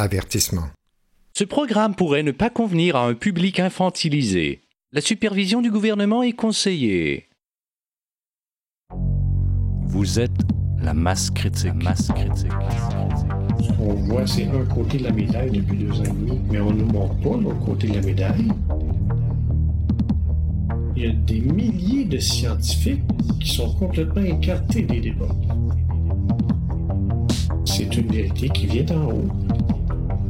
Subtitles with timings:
[0.00, 0.68] Avertissement.
[1.36, 4.60] Ce programme pourrait ne pas convenir à un public infantilisé.
[4.92, 7.28] La supervision du gouvernement est conseillée.
[9.88, 10.30] Vous êtes
[10.80, 11.74] la masse critique.
[11.82, 12.52] masse critique.
[13.60, 16.60] Ce qu'on voit, c'est un côté de la médaille depuis deux ans et demi, mais
[16.60, 18.52] on ne nous montre pas l'autre côté de la médaille.
[20.94, 23.02] Il y a des milliers de scientifiques
[23.40, 25.34] qui sont complètement écartés des débats.
[27.64, 29.28] C'est une vérité qui vient d'en haut,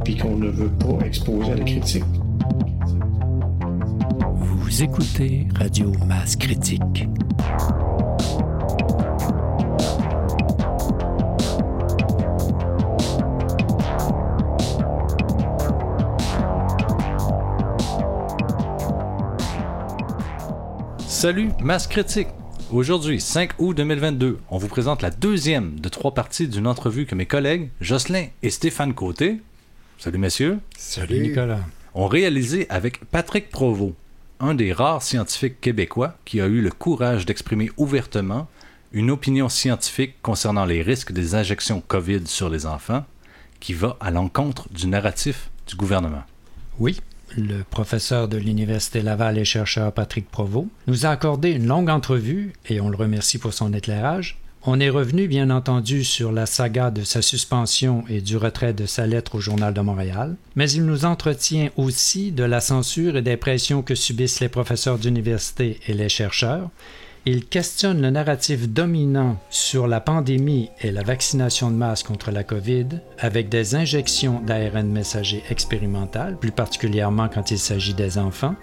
[0.03, 2.03] puis qu'on ne veut pas exposer à la critique.
[4.35, 7.07] Vous écoutez Radio Masse Critique.
[21.07, 22.29] Salut, Masse Critique.
[22.71, 27.15] Aujourd'hui, 5 août 2022, on vous présente la deuxième de trois parties d'une entrevue que
[27.15, 29.41] mes collègues Jocelyn et Stéphane Côté,
[29.99, 31.59] salut messieurs, Salut, Nicolas.
[31.93, 33.93] ont réalisé avec Patrick Provost,
[34.39, 38.47] un des rares scientifiques québécois qui a eu le courage d'exprimer ouvertement
[38.91, 43.05] une opinion scientifique concernant les risques des injections COVID sur les enfants,
[43.59, 46.23] qui va à l'encontre du narratif du gouvernement.
[46.79, 46.99] Oui,
[47.37, 52.53] le professeur de l'Université Laval et chercheur Patrick Provost nous a accordé une longue entrevue
[52.69, 54.39] et on le remercie pour son éclairage.
[54.65, 58.85] On est revenu, bien entendu, sur la saga de sa suspension et du retrait de
[58.85, 63.21] sa lettre au Journal de Montréal, mais il nous entretient aussi de la censure et
[63.21, 66.69] des pressions que subissent les professeurs d'université et les chercheurs.
[67.25, 72.43] Il questionne le narratif dominant sur la pandémie et la vaccination de masse contre la
[72.43, 72.87] COVID
[73.17, 78.55] avec des injections d'ARN messager expérimentales, plus particulièrement quand il s'agit des enfants.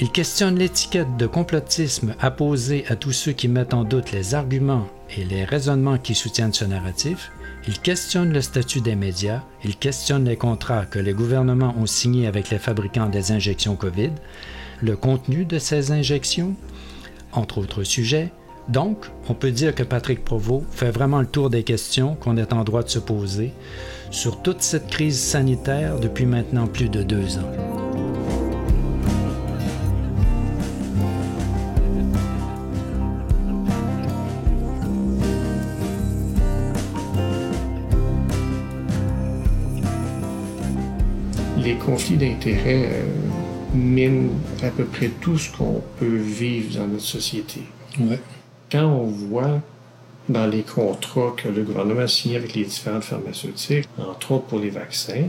[0.00, 4.88] Il questionne l'étiquette de complotisme apposée à tous ceux qui mettent en doute les arguments
[5.16, 7.30] et les raisonnements qui soutiennent ce narratif.
[7.68, 9.42] Il questionne le statut des médias.
[9.64, 14.10] Il questionne les contrats que les gouvernements ont signés avec les fabricants des injections COVID,
[14.82, 16.56] le contenu de ces injections,
[17.32, 18.32] entre autres sujets.
[18.68, 22.52] Donc, on peut dire que Patrick Provost fait vraiment le tour des questions qu'on est
[22.52, 23.52] en droit de se poser
[24.10, 27.83] sur toute cette crise sanitaire depuis maintenant plus de deux ans.
[41.84, 43.02] Conflits d'intérêts euh,
[43.74, 44.30] minent
[44.62, 47.60] à peu près tout ce qu'on peut vivre dans notre société.
[48.00, 48.18] Ouais.
[48.70, 49.60] Quand on voit
[50.28, 54.58] dans les contrats que le gouvernement a signés avec les différentes pharmaceutiques, entre autres pour
[54.58, 55.26] les vaccins,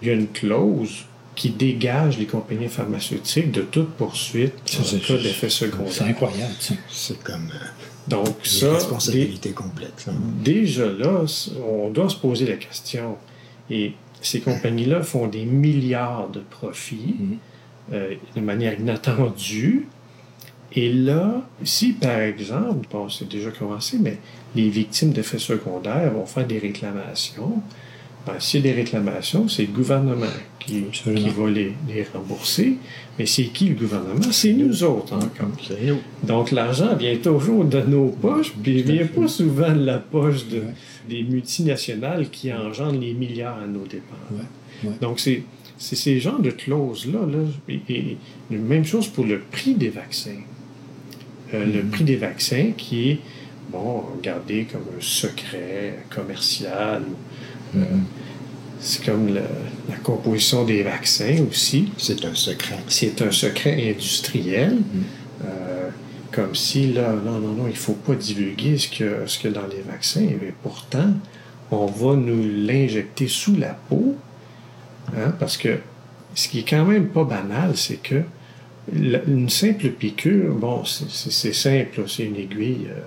[0.00, 1.04] il y a une clause
[1.34, 6.02] qui dégage les compagnies pharmaceutiques de toute poursuite en c'est- cas d'effet C'est secondaire.
[6.06, 6.74] incroyable, ça.
[6.88, 7.66] C'est comme euh,
[8.08, 10.06] Donc une ça, responsabilité complète.
[10.42, 11.24] déjà là,
[11.70, 13.16] on doit se poser la question.
[13.70, 13.92] Et
[14.22, 17.38] ces compagnies-là font des milliards de profits Mhm.
[17.92, 19.86] euh, de manière inattendue.
[20.72, 24.18] Et là, si par exemple, bon, c'est déjà commencé, mais
[24.54, 27.62] les victimes d'effets secondaires vont faire des réclamations,
[28.38, 30.26] s'il y a des réclamations, c'est le gouvernement
[30.60, 32.76] qui, va les, les rembourser.
[33.18, 34.30] Mais c'est qui le gouvernement?
[34.30, 35.48] C'est nous autres encore.
[35.66, 35.98] C'est nous.
[36.22, 39.98] Donc l'argent vient toujours de nos poches, puis il à vient pas souvent de la
[39.98, 40.62] poche de,
[41.08, 44.14] des multinationales qui engendrent les milliards à nos dépens.
[44.30, 44.94] Ouais, ouais.
[45.00, 45.42] Donc c'est
[45.78, 47.20] ces genres de clauses-là.
[47.26, 48.16] Là, et,
[48.50, 50.42] même chose pour le prix des vaccins.
[51.54, 51.90] Euh, Le Mhm.
[51.90, 53.18] prix des vaccins qui est,
[53.72, 57.02] bon, gardé comme un secret commercial.
[57.74, 58.04] euh, Mhm.
[58.80, 59.40] C'est comme le-
[59.88, 62.78] la composition des vaccins aussi C'est un secret.
[62.88, 64.74] c'est un secret industriel.
[64.76, 65.00] Mm.
[65.46, 65.88] Euh,
[66.30, 69.48] comme si, là, non, non, non, il ne faut pas divulguer ce que, ce que
[69.48, 70.20] dans les vaccins.
[70.40, 71.12] Mais pourtant,
[71.70, 74.14] on va nous l'injecter sous la peau.
[75.16, 75.78] hein, parce que
[76.34, 78.22] ce qui est quand même pas banal, c'est que
[78.94, 82.88] la- une simple piqûre, bon, c'est- simple, c'est une aiguille.
[82.90, 83.00] euh,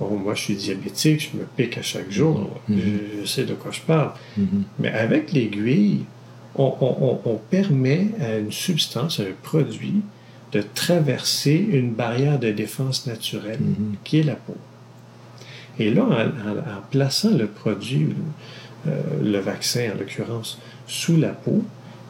[0.00, 2.50] bon, moi, je suis diabétique, je me pique à chaque jour.
[2.68, 2.78] Mhm.
[2.80, 4.12] Je, je sais de quoi je parle.
[4.36, 4.64] Mhm.
[4.80, 6.00] Mais avec l'aiguille,
[6.56, 10.00] on, on- on- on permet à une substance, à un produit,
[10.52, 13.94] de traverser une barrière de défense naturelle Mhm.
[14.02, 14.56] qui est la peau.
[15.78, 18.08] Et là, en, en- en plaçant le produit,
[18.88, 21.62] euh, le vaccin en l'occurrence, sous la peau,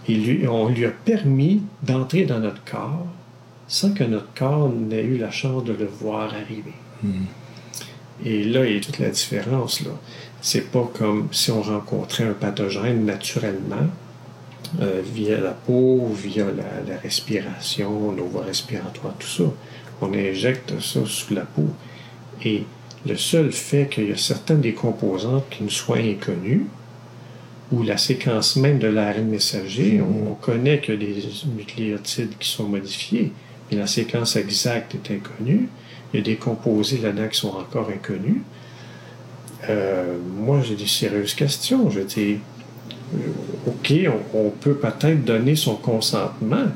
[0.09, 3.07] lui- on lui a permis d'entrer dans notre corps
[3.69, 6.73] sans que notre corps n'ait eu la chance de le voir arriver.
[8.25, 9.81] Et là, il y a toute la différence.
[9.83, 9.91] Là.
[10.41, 13.89] C'est pas comme si on rencontrait un pathogène naturellement,
[14.81, 19.45] euh, via la peau, via la, la respiration, nos voies respiratoires, tout ça.
[20.01, 21.69] On injecte ça sous la peau.
[22.45, 22.65] Et
[23.07, 26.67] le seul fait qu'il y a certaines des composantes qui nous soient inconnues,
[27.73, 30.01] ou la séquence même de l'ARN messager.
[30.01, 31.23] On, on connaît que des
[31.57, 33.33] nucléotides qui sont modifiés,
[33.71, 35.69] mais la séquence exacte est inconnue.
[36.13, 38.43] Il y a des composés là-dedans qui sont encore inconnus.
[39.69, 41.91] Euh, moi, j'ai des sérieuses questions.
[41.91, 42.39] Je dis,
[43.15, 43.93] euh, OK,
[44.35, 46.67] on, on peut peut-être donner son consentement,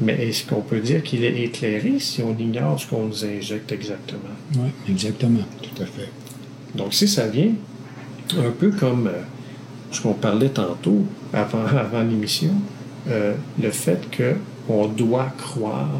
[0.00, 3.70] mais est-ce qu'on peut dire qu'il est éclairé si on ignore ce qu'on nous injecte
[3.72, 4.34] exactement?
[4.56, 5.44] Oui, exactement.
[5.62, 6.08] Tout à fait.
[6.74, 7.52] Donc, si ça vient
[8.38, 9.22] un peu comme euh,
[9.90, 12.52] ce qu'on parlait tantôt, avant, avant l'émission,
[13.08, 14.00] euh, le fait
[14.66, 15.90] qu'on doit croire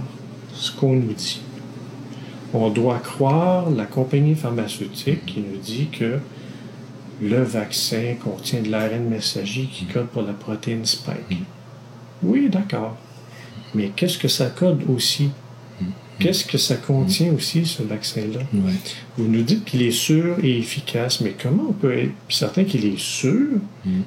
[0.53, 1.41] ce qu'on nous dit.
[2.53, 6.19] On doit croire la compagnie pharmaceutique qui nous dit que
[7.23, 11.43] le vaccin contient de l'ARN messager qui code pour la protéine spike.
[12.23, 12.97] Oui, d'accord.
[13.75, 15.31] Mais qu'est-ce que ça code aussi?
[16.19, 18.41] Qu'est-ce que ça contient aussi, ce vaccin-là?
[18.53, 18.73] Ouais.
[19.17, 22.85] Vous nous dites qu'il est sûr et efficace, mais comment on peut être certain qu'il
[22.85, 23.47] est sûr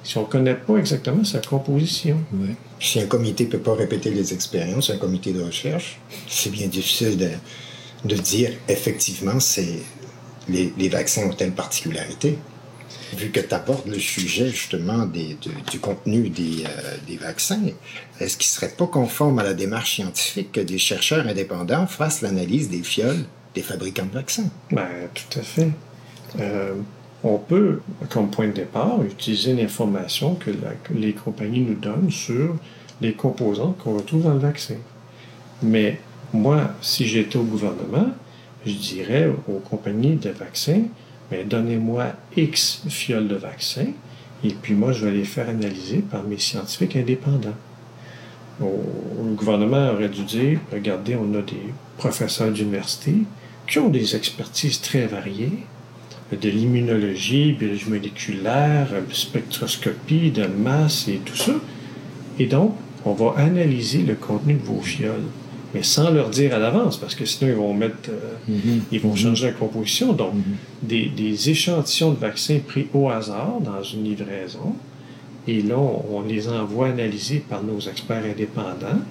[0.03, 2.17] si on ne connaît pas exactement sa composition?
[2.33, 2.55] Ouais.
[2.79, 5.97] Si un comité ne peut pas répéter les expériences, un comité de recherche,
[6.27, 7.29] c'est bien difficile de,
[8.03, 9.79] de dire effectivement c'est
[10.49, 12.37] les, vaccins ont telle particularité.
[13.15, 17.61] Vu que tu abordes le sujet justement du contenu des, euh, des vaccins,
[18.19, 22.21] est-ce qu'il ne serait pas conforme à la démarche scientifique que des chercheurs indépendants fassent
[22.21, 24.49] l'analyse des fioles des fabricants de vaccins?
[24.71, 25.69] Ben, tout à fait.
[26.39, 26.73] Euh,
[27.23, 32.55] on peut, comme point de départ, utiliser l'information que, que les compagnies nous donnent sur
[32.99, 34.75] les composantes qu'on retrouve dans le vaccin.
[35.61, 35.99] Mais
[36.33, 38.07] moi, si j'étais au gouvernement,
[38.65, 40.83] je dirais aux compagnies de vaccins,
[41.31, 43.91] mais donnez-moi X fioles de vaccins,
[44.43, 47.55] et puis moi, je vais les faire analyser par mes scientifiques indépendants.
[48.59, 53.13] Le gouvernement aurait dû dire, regardez, on a des professeurs d'université
[53.67, 55.59] qui ont des expertises très variées,
[56.31, 61.53] de l'immunologie, biologie moléculaire, spectroscopie de masse et tout ça.
[62.39, 62.75] Et donc,
[63.05, 65.29] on va analyser le contenu de vos fioles,
[65.73, 68.55] mais sans leur dire à l'avance, parce que sinon ils vont mettre, euh,
[68.91, 70.13] ils vont changer la composition.
[70.13, 70.33] Donc,
[70.81, 74.75] des, des échantillons de vaccins pris au hasard dans une livraison,
[75.47, 79.01] et là, on, les envoie analyser par nos experts indépendants,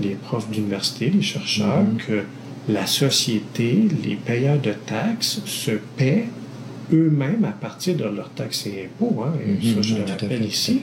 [0.00, 2.24] les profs d'université, les chercheurs, que
[2.68, 6.26] la société, les payeurs de taxes se paient
[6.92, 9.22] eux-mêmes à partir de leurs taxes et impôts.
[9.22, 10.80] Hein, et ça, je le fait, rappelle ici.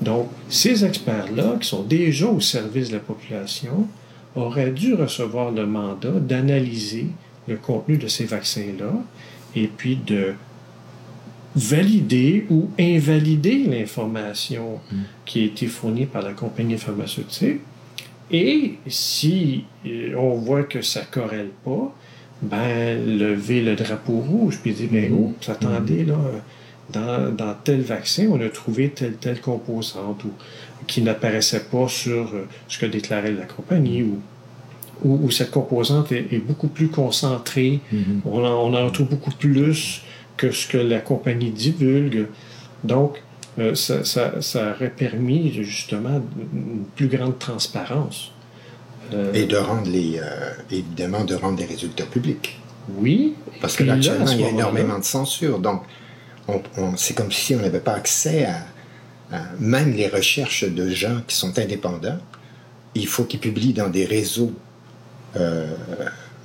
[0.00, 3.88] Donc, ces experts-là, qui sont déjà au service de la population,
[4.36, 7.06] auraient dû recevoir le mandat d'analyser
[7.46, 8.92] le contenu de ces vaccins-là
[9.54, 10.34] et puis de
[11.54, 14.80] valider ou invalider l'information
[15.24, 17.60] qui a été fournie par la compagnie pharmaceutique.
[18.30, 21.94] Et si euh, on voit que ça ne corrèle pas,
[22.42, 26.18] ben, lever le drapeau rouge, puis dire, ben, oh, attendez, là,
[26.90, 30.30] dans, dans tel vaccin, on a trouvé telle, telle composante ou,
[30.86, 34.20] qui n'apparaissait pas sur euh, ce que déclarait la compagnie ou,
[35.02, 37.80] ou, ou cette composante est, est beaucoup plus concentrée.
[38.24, 40.02] on, en, on en retrouve beaucoup plus
[40.36, 42.26] que ce que la compagnie divulgue.
[42.82, 43.22] Donc,
[43.58, 46.20] euh, ça, ça, ça aurait permis justement
[46.52, 48.32] une plus grande transparence.
[49.12, 52.58] Euh, Et de rendre les, euh, évidemment, de rendre les résultats publics.
[53.00, 53.34] oui.
[53.60, 55.58] Parce que là, actuellement, il y a énormément de censure.
[55.58, 55.82] Donc,
[56.48, 58.64] on- on- c'est comme si on n'avait pas accès à,
[59.32, 62.18] à- même les recherches de gens qui sont indépendants.
[62.94, 64.52] Il faut qu'ils publient dans des réseaux
[65.36, 65.66] euh,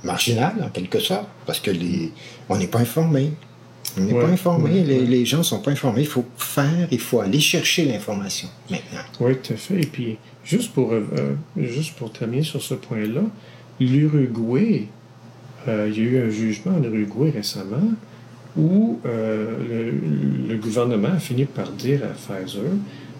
[0.02, 2.10] marginaux, en quelque sorte, parce que les,
[2.48, 3.30] on n'est pas informé.
[3.96, 4.70] On n'est Ouais, pas informé.
[4.70, 5.06] ouais, les, ouais.
[5.06, 6.00] les gens ne sont pas informés.
[6.02, 9.00] Il faut faire, il faut aller chercher l'information maintenant.
[9.20, 9.80] Oui, tout à fait.
[9.82, 13.22] Et puis, juste pour, euh, euh, juste pour terminer sur ce point-là,
[13.78, 14.86] l'Uruguay,
[15.68, 17.92] euh, il y a eu un jugement en Uruguay récemment
[18.56, 19.92] où euh,
[20.48, 22.62] le, le gouvernement a fini par dire à Pfizer,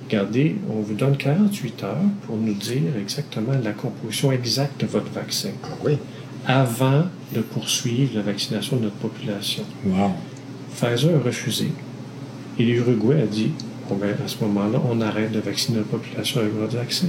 [0.07, 1.97] regardez, on vous donne 48 heures
[2.27, 5.99] pour nous dire exactement la composition exacte de votre vaccin Ah oui.
[6.47, 9.63] avant de poursuivre la vaccination de notre population.
[9.87, 10.11] Wow.
[10.75, 11.69] Pfizer a refusé.
[12.59, 13.53] Et l'Uruguay a dit
[13.89, 17.07] bon, ben, à ce moment-là, on arrête de vacciner la population avec votre vaccin.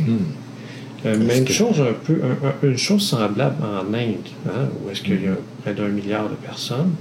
[1.04, 4.68] Euh, Est-ce même que- chose, un peu, un- un- une chose semblable en Inde, hein,
[4.86, 6.92] où est-ce qu'il y a près d'un milliard de personnes.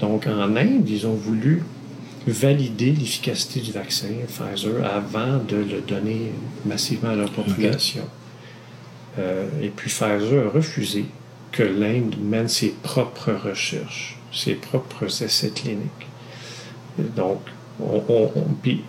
[0.00, 1.62] Donc, en Inde, ils ont voulu
[2.26, 6.32] valider l'efficacité du vaccin Pfizer avant de le donner
[6.64, 8.04] massivement à leur population.
[9.18, 11.04] Euh, et puis Pfizer a refusé
[11.52, 16.08] que l'Inde mène ses propres recherches, ses propres essais cliniques.
[17.16, 17.40] Donc,
[17.80, 18.82] on, on- on- puis-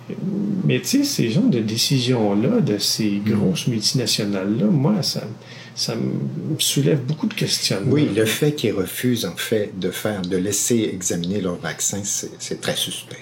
[0.65, 5.22] mais tu sais, ces genres de décisions-là, de ces grosses multinationales-là, moi, ça,
[5.75, 7.91] ça me soulève beaucoup de questionnements.
[7.91, 12.62] Oui, le fait qu'ils refusent en fait de faire, de laisser examiner leur vaccin, c'est
[12.62, 13.20] très suspect.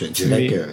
[0.00, 0.66] Je dirais Mais- que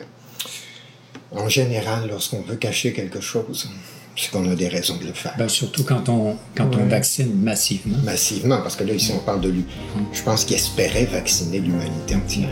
[1.35, 3.67] En général, lorsqu'on veut cacher quelque chose,
[4.15, 5.33] c'est qu'on a des raisons de le faire.
[5.37, 7.97] Ben, surtout quand on, quand on vaccine massivement.
[8.03, 9.65] Massivement, parce que là, ici, on parle de lui.
[10.13, 12.49] Je pense qu'il espérait vacciner l'humanité entière.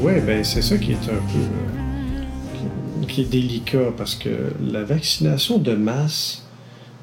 [0.00, 1.38] Oui, ben c'est ça qui est un peu.
[1.38, 4.30] euh, qui, est délicat parce que
[4.62, 6.44] la vaccination de masse,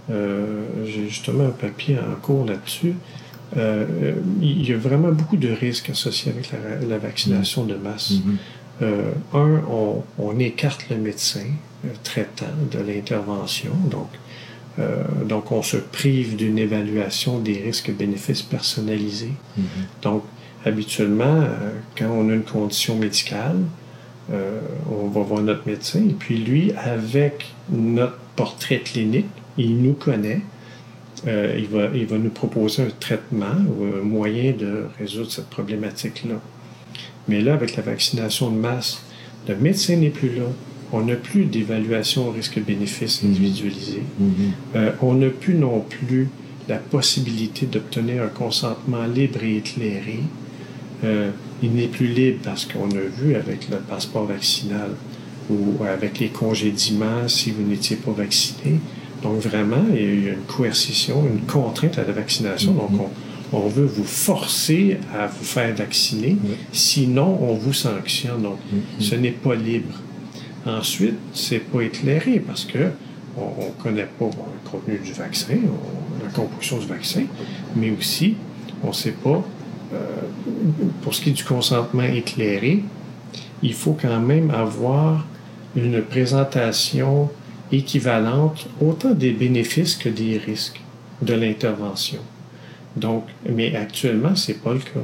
[0.09, 2.95] euh, j'ai justement un papier en cours là-dessus.
[3.57, 8.13] euh, il y a vraiment beaucoup de risques associés avec la, la vaccination de masse.
[8.81, 11.45] Euh, un, on, on écarte le médecin
[12.03, 14.09] traitant de l'intervention, donc,
[14.79, 19.33] euh, donc on se prive d'une évaluation des risques-bénéfices personnalisés.
[20.01, 20.23] Donc,
[20.67, 23.57] habituellement, euh, quand on a une condition médicale,
[24.31, 24.59] euh,
[24.91, 30.41] on va voir notre médecin et puis lui, avec notre portrait clinique, il nous connaît.
[31.25, 35.49] Euh, il, va, il va nous proposer un traitement ou un moyen de résoudre cette
[35.49, 36.35] problématique-là.
[37.27, 39.01] Mais là, avec la vaccination de masse,
[39.47, 40.43] le médecin n'est plus là.
[40.93, 44.03] On n'a plus d'évaluation risque-bénéfice individualisée.
[44.75, 46.29] Euh, on n'a plus non plus
[46.69, 50.19] la possibilité d'obtenir un consentement libre et éclairé.
[51.03, 51.29] Euh,
[51.61, 54.91] il n'est plus libre parce qu'on a vu avec le passeport vaccinal
[55.49, 58.79] ou avec les congédiements si vous n'étiez pas vacciné.
[59.23, 62.73] Donc vraiment, il y a une coercition, une contrainte à la vaccination.
[62.73, 62.91] Donc
[63.51, 66.35] on, on veut vous forcer à vous faire vacciner,
[66.73, 68.41] sinon on vous sanctionne.
[68.41, 68.57] Donc
[68.99, 69.93] ce n'est pas libre.
[70.65, 72.89] Ensuite, c'est pas éclairé parce que
[73.37, 77.21] on ne connaît pas bon, le contenu du vaccin, on- la composition du vaccin,
[77.75, 78.35] mais aussi
[78.83, 79.45] on ne sait pas,
[81.01, 82.83] pour ce qui est du consentement éclairé,
[83.61, 85.25] il faut quand même avoir
[85.75, 87.29] une présentation
[87.71, 90.81] équivalente autant des bénéfices que des risques
[91.21, 92.19] de l'intervention.
[92.95, 94.99] Donc, mais actuellement, c'est pas le cas.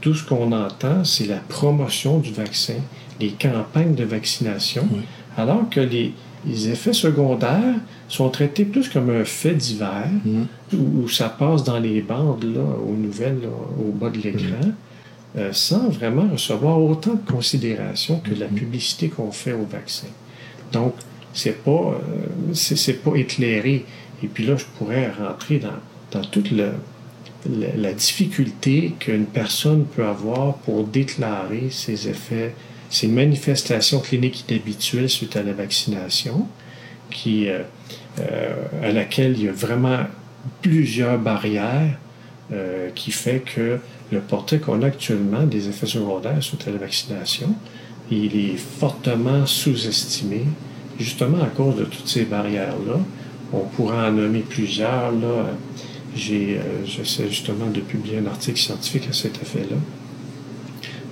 [0.00, 2.80] Tout ce qu'on entend, c'est la promotion du vaccin,
[3.20, 4.86] les campagnes de vaccination,
[5.36, 6.12] alors que les,
[6.46, 7.74] les effets secondaires
[8.08, 10.08] sont traités plus comme un fait divers,
[10.72, 14.70] où, où ça passe dans les bandes, là, aux nouvelles, là, au bas de l'écran,
[15.36, 20.06] euh, sans vraiment recevoir autant de considération que la publicité qu'on fait au vaccin.
[20.72, 20.94] Donc,
[21.32, 23.84] c'est pas, euh, c'est, c'est pas éclairé.
[24.22, 25.80] Et puis là, je pourrais rentrer dans,
[26.12, 26.70] dans toute le,
[27.50, 32.54] la, la difficulté qu'une personne peut avoir pour déclarer ses effets,
[32.88, 36.46] ses manifestations cliniques inhabituelles suite à la vaccination,
[37.10, 37.62] qui, euh,
[38.82, 40.04] à laquelle il y a vraiment
[40.62, 41.98] plusieurs barrières
[42.52, 43.78] euh, qui fait que
[44.12, 47.54] le portrait qu'on a actuellement des effets secondaires suite la vaccination,
[48.10, 50.44] il est fortement sous-estimé,
[50.98, 53.00] justement à cause de toutes ces barrières-là.
[53.52, 55.10] On pourra en nommer plusieurs.
[55.10, 55.50] Là.
[56.14, 59.76] J'ai, euh, j'essaie justement de publier un article scientifique à cet effet-là.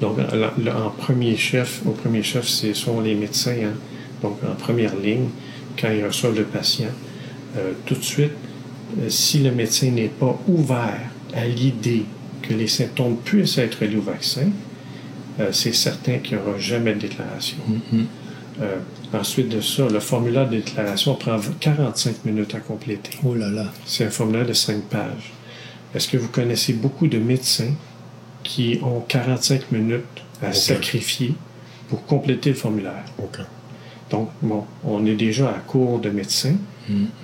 [0.00, 3.75] Donc, en premier chef, au premier chef, ce sont les médecins, hein.
[4.23, 5.28] donc en première ligne,
[5.81, 6.90] quand ils reçoivent le patient.
[7.57, 8.33] Euh, tout de suite,
[8.99, 11.00] euh, si le médecin n'est pas ouvert
[11.35, 12.04] à l'idée
[12.43, 14.49] que les symptômes puissent être liés au vaccin,
[15.40, 17.57] euh, c'est certain qu'il n'y aura jamais de déclaration.
[18.61, 18.76] Euh,
[19.12, 23.11] ensuite de ça, le formulaire de déclaration prend 45 minutes à compléter.
[23.25, 23.66] Oh là là.
[23.85, 25.33] C'est un formulaire de 5 pages.
[25.95, 27.73] Est-ce que vous connaissez beaucoup de médecins
[28.45, 30.04] qui ont 45 minutes
[30.43, 31.35] à sacrifier
[31.88, 33.04] pour compléter le formulaire?
[33.19, 33.47] Aucun.
[34.14, 36.56] Donc, bon, on est déjà à court de médecins.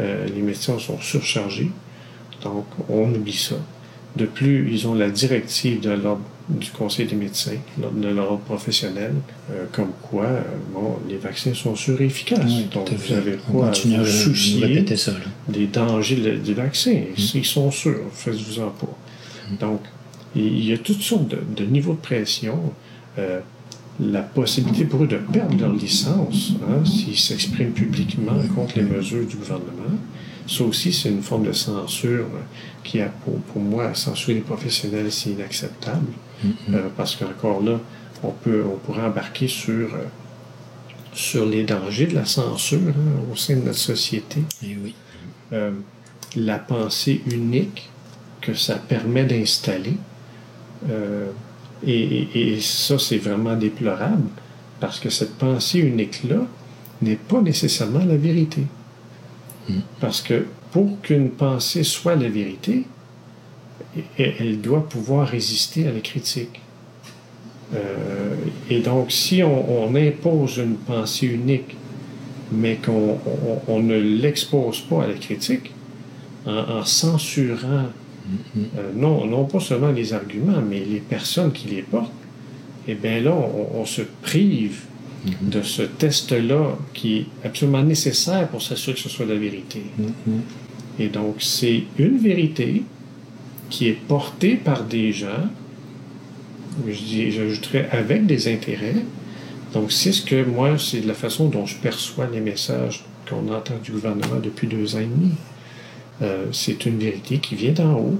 [0.01, 1.71] Euh, les médecins sont surchargés.
[2.43, 3.57] Donc, on oublie ça.
[4.17, 9.13] De plus, ils ont la directive de l'ordre du Conseil des médecins, de l'ordre professionnel,
[9.53, 10.43] euh, comme quoi, euh,
[10.75, 12.41] bon, les vaccins sont sûrs et efficaces.
[12.45, 14.61] Oui, Donc, vous avez quoi à vous soucier
[14.97, 15.13] ça.
[15.49, 16.97] des dangers le- du vaccin.
[17.17, 18.97] Ils sont sûrs, faites-vous-en pas.
[19.61, 19.81] Donc,
[20.35, 22.59] il il y a toutes sortes de, de niveaux de pression.
[23.19, 23.41] Euh,
[24.01, 29.27] la possibilité pour eux de perdre leur licence hein, s'ils s'expriment publiquement contre les mesures
[29.27, 29.99] du gouvernement.
[30.47, 32.27] Ça aussi, c'est une forme de censure
[32.83, 36.07] qui a pour, pour moi, censurer les professionnels, c'est inacceptable.
[36.71, 37.79] Euh, parce qu'encore là,
[38.23, 40.07] on, peut, on pourrait embarquer sur, euh,
[41.13, 44.95] sur les dangers de la censure hein, au sein de notre société Eh oui.
[45.53, 45.73] euh,
[46.37, 47.91] la pensée unique
[48.41, 49.97] que ça permet d'installer.
[51.87, 51.93] Et,
[52.35, 54.29] et- et ça, c'est vraiment déplorable
[54.81, 56.41] Parce que cette pensée unique-là
[57.03, 58.63] n'est pas nécessairement la vérité.
[60.01, 62.85] Parce que pour qu'une pensée soit la vérité,
[63.97, 64.01] e-
[64.39, 66.61] elle doit pouvoir résister à la critique.
[67.75, 68.35] Euh,
[68.69, 71.77] et donc, si on, on impose une pensée unique,
[72.53, 75.73] mais qu'on on- on ne l'expose pas à la critique,
[76.47, 77.87] en, en censurant
[78.77, 82.13] euh, non, non pas seulement les arguments, mais les personnes qui les portent,
[82.89, 84.81] eh bien là, on, on se prive
[85.43, 89.83] de ce test-là qui est absolument nécessaire pour s'assurer que ce soit la vérité.
[90.99, 92.83] Et donc, c'est une vérité
[93.69, 95.45] qui est portée par des gens,
[96.87, 98.97] je dis- j'ajouterais avec des intérêts.
[99.75, 103.75] Donc, c'est ce que moi, c'est la façon dont je perçois les messages qu'on entend
[103.83, 105.33] du gouvernement depuis deux ans et demi.
[106.23, 108.19] Euh, c'est une vérité qui vient d'en haut,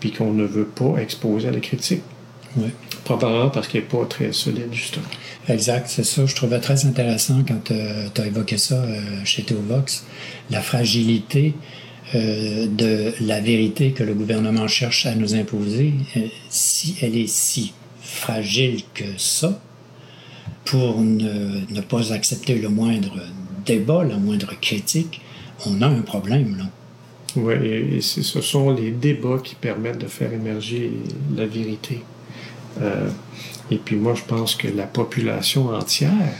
[0.00, 2.02] puis qu'on ne veut pas exposer à la critique.
[2.56, 2.68] Oui.
[3.04, 5.04] Probablement parce qu'elle n'est pas très solide, justement.
[5.48, 6.24] Exact, c'est ça.
[6.24, 10.04] Je trouvais très intéressant quand tu as évoqué ça euh, chez Théovox,
[10.50, 11.54] la fragilité
[12.14, 15.92] euh, de la vérité que le gouvernement cherche à nous imposer.
[16.16, 19.60] Euh, si elle est si fragile que ça,
[20.64, 23.18] pour ne, ne pas accepter le moindre
[23.66, 25.20] débat, la moindre critique,
[25.66, 26.56] on a un problème.
[26.56, 26.64] Là.
[27.36, 30.92] Oui, et, ce sont les débats qui permettent de faire émerger
[31.36, 32.02] la vérité.
[32.80, 33.08] Euh,
[33.70, 36.34] et puis moi, je pense que la population entière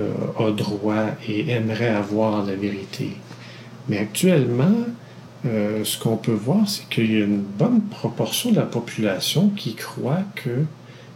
[0.00, 3.12] euh, a droit et aimerait avoir la vérité.
[3.88, 4.74] Mais actuellement,
[5.44, 9.50] euh, ce qu'on peut voir, c'est qu'il y a une bonne proportion de la population
[9.50, 10.64] qui croit que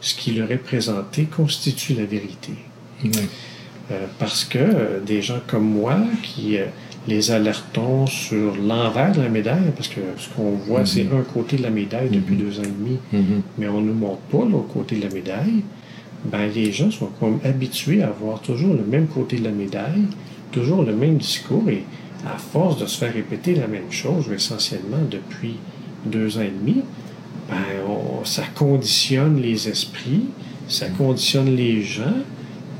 [0.00, 2.52] ce qui leur est présenté constitue la vérité.
[4.18, 6.58] Parce que des gens comme moi qui
[7.08, 11.56] les alertons sur l'envers de la médaille, parce que ce qu'on voit, c'est un côté
[11.56, 12.98] de la médaille depuis deux ans et demi,
[13.58, 15.62] mais on ne nous montre pas l'autre côté de la médaille,
[16.26, 20.02] ben, les gens sont comme habitués à voir toujours le même côté de la médaille,
[20.52, 21.84] toujours le même discours, et
[22.26, 25.54] à force de se faire répéter la même chose, essentiellement depuis
[26.04, 26.82] deux ans et demi,
[27.48, 27.56] ben,
[27.88, 30.24] on- ça conditionne les esprits,
[30.68, 32.18] ça conditionne les gens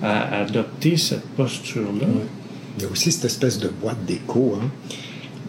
[0.03, 2.07] à adopter cette posture-là.
[2.79, 4.69] Il y a aussi cette espèce de boîte d'écho, hein,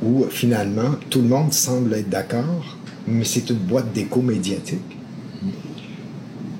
[0.03, 4.79] où finalement tout le monde semble être d'accord, mais c'est une boîte d'écho médiatique.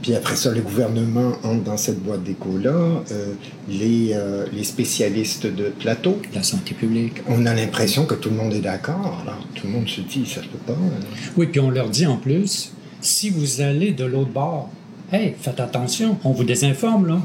[0.01, 3.33] Puis après ça, le gouvernement entre dans cette boîte d'écho-là, euh,
[3.69, 7.21] les, euh, les spécialistes de plateau, La santé publique.
[7.27, 9.19] on a l'impression que tout le monde est d'accord.
[9.21, 10.73] Alors tout le monde se dit, ça se peut pas.
[10.73, 11.05] hein.
[11.37, 14.69] Oui, puis on leur dit en plus, si vous allez de l'autre bord,
[15.11, 17.21] hey, faites attention, on vous désinforme, là.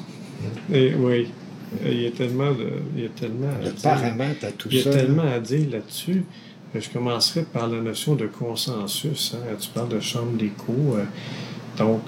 [0.71, 1.29] Et oui,
[1.85, 4.91] il y a tellement de, il y a tellement à tout Il y a ça.
[4.91, 4.97] là.
[4.97, 6.25] tellement à dire là-dessus.
[6.75, 9.35] Euh, Je commencerai par la notion de consensus.
[9.35, 9.55] hein.
[9.61, 10.73] Tu parles de chambre d'écho.
[10.97, 11.05] euh,
[11.79, 12.01] donc,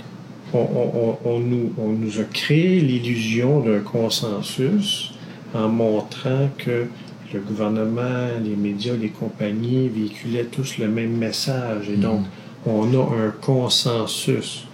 [0.53, 5.13] on, on- on- on nous, on nous a créé l'illusion d'un consensus
[5.55, 6.87] en montrant que
[7.35, 11.89] le gouvernement, les médias, les compagnies véhiculaient tous le même message.
[11.91, 12.23] Et donc,
[12.65, 14.65] on a un consensus.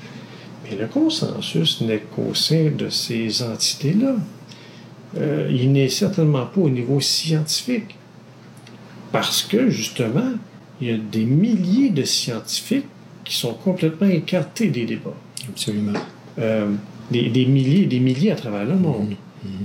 [0.65, 4.15] Mais le consensus n'est qu'au sein de ces entités-là.
[5.17, 7.97] Euh, il n'est certainement pas au niveau scientifique.
[9.13, 10.33] Parce que, justement,
[10.81, 12.87] il y a des milliers de scientifiques
[13.25, 15.17] qui sont complètement écartés des débats.
[15.49, 15.99] Absolument.
[16.39, 16.73] Euh,
[17.11, 19.15] des, des milliers et des milliers à travers le monde.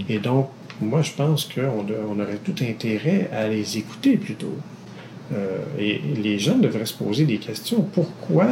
[0.08, 0.50] Et donc,
[0.82, 4.56] moi, je pense qu'on on aurait tout intérêt à les écouter plutôt.
[5.34, 7.82] Euh, et les gens devraient se poser des questions.
[7.82, 8.48] Pourquoi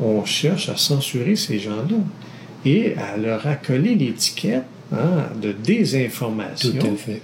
[0.00, 1.96] on cherche à censurer ces gens-là
[2.64, 6.72] et à leur accoler l'étiquette hein, de désinformation?
[6.78, 7.22] Tout à fait.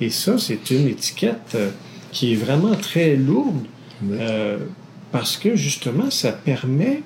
[0.00, 1.70] Et ça, c'est une étiquette euh,
[2.12, 3.64] qui est vraiment très lourde
[4.02, 4.16] Oui.
[4.20, 4.58] euh,
[5.12, 7.02] parce que justement, ça permet,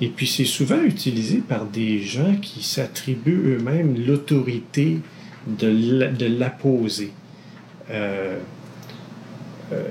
[0.00, 4.98] et puis c'est souvent utilisé par des gens qui s'attribuent eux-mêmes l'autorité
[5.58, 7.12] de la- de l'apposer.
[7.90, 8.38] Euh,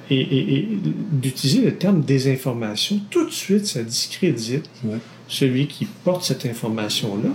[0.09, 0.67] et et- et
[1.11, 4.69] d'utiliser le terme désinformation, tout de suite, ça discrédite
[5.27, 7.29] celui qui porte cette information-là,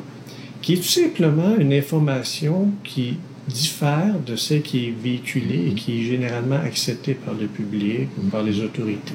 [0.62, 3.16] qui est tout simplement une information qui
[3.49, 8.29] diffère de celle qui est véhiculée et qui est généralement acceptée par le public ou
[8.29, 9.14] par les autorités.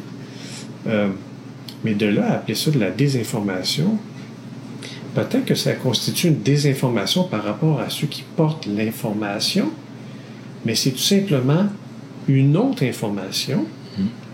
[0.87, 1.09] Euh,
[1.83, 3.97] mais de là à appeler ça de la désinformation,
[5.13, 9.71] peut-être que ça constitue une désinformation par rapport à ceux qui portent l'information,
[10.65, 11.67] mais c'est tout simplement
[12.27, 13.65] une autre information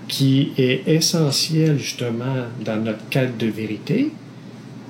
[0.08, 4.12] qui est essentielle justement dans notre cadre de vérité,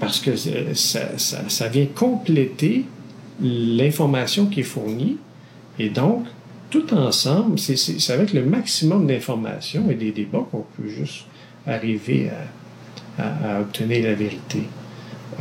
[0.01, 2.83] parce que ça, ça- ça vient compléter
[3.41, 5.17] l'information qui est fournie,
[5.79, 6.25] et donc,
[6.69, 11.25] tout ensemble, c'est, avec le maximum d'informations et des débats qu'on peut juste
[11.65, 12.29] arriver
[13.17, 14.63] à, à- à obtenir la vérité.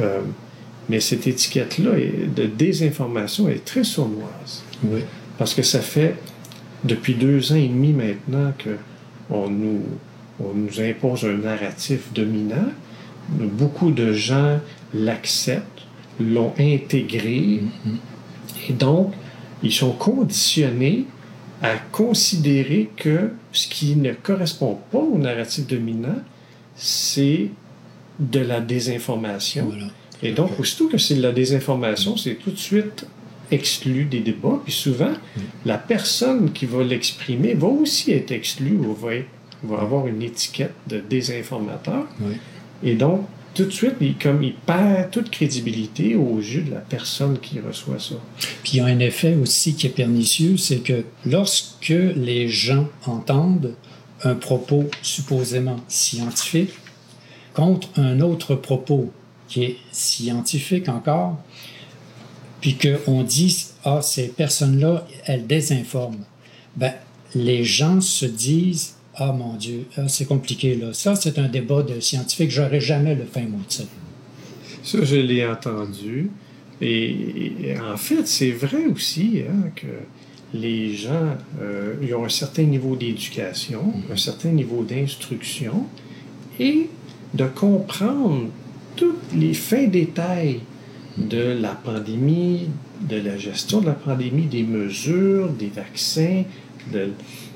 [0.01, 0.21] Euh,
[0.89, 1.93] Mais cette étiquette-là
[2.35, 4.65] de désinformation est très sournoise.
[4.83, 5.01] Oui.
[5.39, 6.17] Parce que ça fait
[6.83, 8.71] depuis deux ans et demi maintenant que
[9.31, 9.83] on nous,
[10.41, 12.71] on nous impose un narratif dominant.
[13.29, 14.59] Beaucoup de gens
[14.93, 15.87] l'acceptent,
[16.19, 17.63] l'ont intégré,
[18.69, 19.13] et donc
[19.63, 21.07] ils sont conditionnés
[21.63, 26.19] à considérer que ce qui ne correspond pas au narratif dominant,
[26.75, 27.51] c'est
[28.19, 29.67] de la désinformation.
[29.67, 29.87] Voilà.
[30.23, 33.07] Et donc, aussitôt que c'est de la désinformation, c'est tout de suite
[33.51, 34.61] exclu des débats.
[34.65, 35.13] Puis souvent,
[35.65, 39.11] la personne qui va l'exprimer va aussi être exclue ou va,
[39.63, 42.07] va avoir une étiquette de désinformateur.
[42.21, 42.35] Oui.
[42.83, 46.81] Et donc, tout de suite, il, comme il perd toute crédibilité aux yeux de la
[46.81, 48.15] personne qui reçoit ça.
[48.63, 52.87] Puis il y a un effet aussi qui est pernicieux, c'est que lorsque les gens
[53.07, 53.75] entendent
[54.23, 56.73] un propos supposément scientifique
[57.55, 59.11] contre un autre propos
[59.49, 61.39] qui est scientifique encore,
[62.61, 66.25] puis qu'on dit ah ces personnes-là elles désinforment,
[66.77, 66.93] ben
[67.35, 71.83] les gens se disent ah mon Dieu ah, c'est compliqué là, ça c'est un débat
[71.83, 73.85] de scientifique, j'aurais jamais le fin mot de ça.
[74.83, 76.31] Ça, je l'ai entendu.
[76.81, 79.87] Et, en fait, c'est vrai aussi hein, que
[80.55, 85.87] les gens euh, ont un certain niveau d'éducation, un certain niveau d'instruction,
[86.59, 86.89] et
[87.35, 88.49] de comprendre
[88.97, 90.61] tous les fins détails
[91.19, 92.69] de la pandémie,
[93.03, 96.45] de la gestion de la pandémie, des mesures, des vaccins,
[96.93, 97.11] de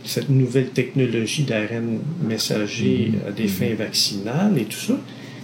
[0.05, 4.95] cette nouvelle technologie d'ARN messager à des fins vaccinales et tout ça,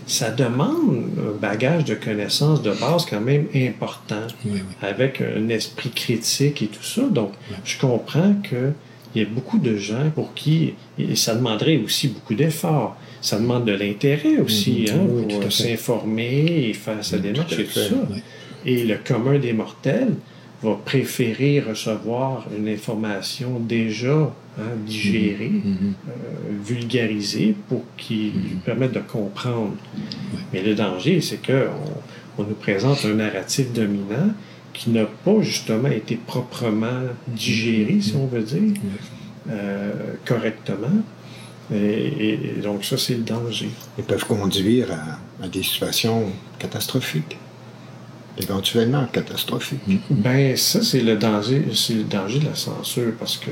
[0.07, 4.61] ça demande un bagage de connaissances de base quand même important, Oui, oui.
[4.83, 7.03] avec un esprit critique et tout ça.
[7.03, 7.33] Donc,
[7.65, 8.75] je comprends qu'il
[9.15, 12.97] y a beaucoup de gens pour qui et ça demanderait aussi beaucoup d'efforts.
[13.23, 14.95] Ça demande de l'intérêt aussi Mhm.
[14.99, 17.95] hein, Oui, pour s'informer et faire sa démarche et tout ça.
[18.11, 18.21] Oui.
[18.67, 20.15] Et le commun des mortels
[20.63, 25.95] va préférer recevoir une information déjà hein, digérée, Mhm.
[26.09, 26.13] euh,
[26.63, 29.75] vulgarisée pour qu'il lui permette de comprendre.
[30.53, 31.69] Mais le danger, c'est que
[32.39, 34.33] on, on nous présente un narratif dominant
[34.73, 38.75] qui n'a pas justement été proprement digéré, si on veut dire,
[39.51, 39.93] euh,
[40.25, 40.89] correctement.
[41.73, 43.69] Et, et donc ça, c'est le danger.
[43.99, 46.25] Ils peuvent conduire à, à des situations
[46.59, 47.37] catastrophiques.
[48.43, 49.81] Éventuellement catastrophiques.
[50.11, 53.51] Ben ça, c'est le danger, c'est le danger de la censure parce que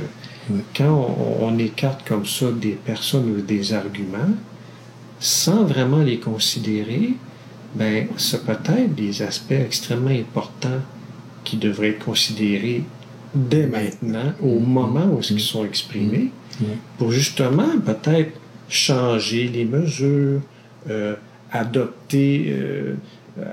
[0.50, 0.60] Oui.
[0.76, 4.34] quand on, on écarte comme ça des personnes ou des arguments,
[5.20, 7.14] sans vraiment les considérer,
[7.74, 10.80] ben ça peut être des aspects extrêmement importants
[11.44, 12.82] qui devraient être considérés
[13.34, 16.30] dès maintenant, au moment où ils sont exprimés,
[16.96, 18.32] pour justement peut-être
[18.68, 20.40] changer les mesures,
[20.88, 21.14] euh,
[21.52, 22.94] adopter, euh,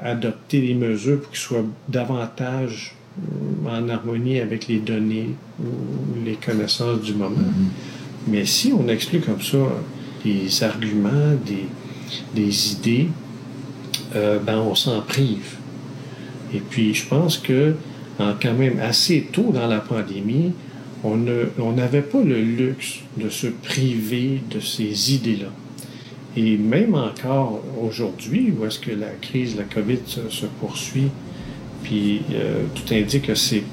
[0.01, 6.35] adopter les mesures pour qu'ils soient davantage euh, en harmonie avec les données ou les
[6.35, 7.35] connaissances du moment.
[8.27, 9.57] Mais si on exclut comme ça
[10.23, 11.67] des arguments, des,
[12.33, 13.07] des idées,
[14.15, 15.55] euh, ben on s'en prive.
[16.53, 17.75] Et puis, je pense que
[18.19, 20.53] en quand même assez tôt dans la pandémie,
[21.03, 25.49] on n'avait pas le luxe de se priver de ces idées-là.
[26.37, 31.09] Et même encore aujourd'hui, où est-ce que la crise de la COVID se, se poursuit,
[31.83, 33.63] puis euh, tout indique que c'est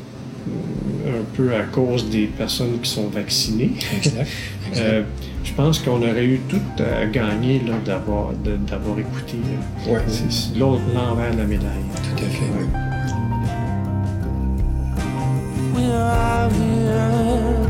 [1.06, 3.72] euh, un peu à cause des personnes qui sont vaccinées.
[3.96, 4.28] Exact.
[4.68, 4.84] exact.
[4.84, 5.02] Euh,
[5.44, 9.38] je pense qu'on aurait eu tout à gagner là, d'avoir, de- d'avoir écouté
[9.88, 9.98] Ouais.
[10.06, 11.66] c'est- c'est l'autre l'envers de la médaille.
[12.16, 12.78] Tout à fait.
[15.74, 17.61] We are here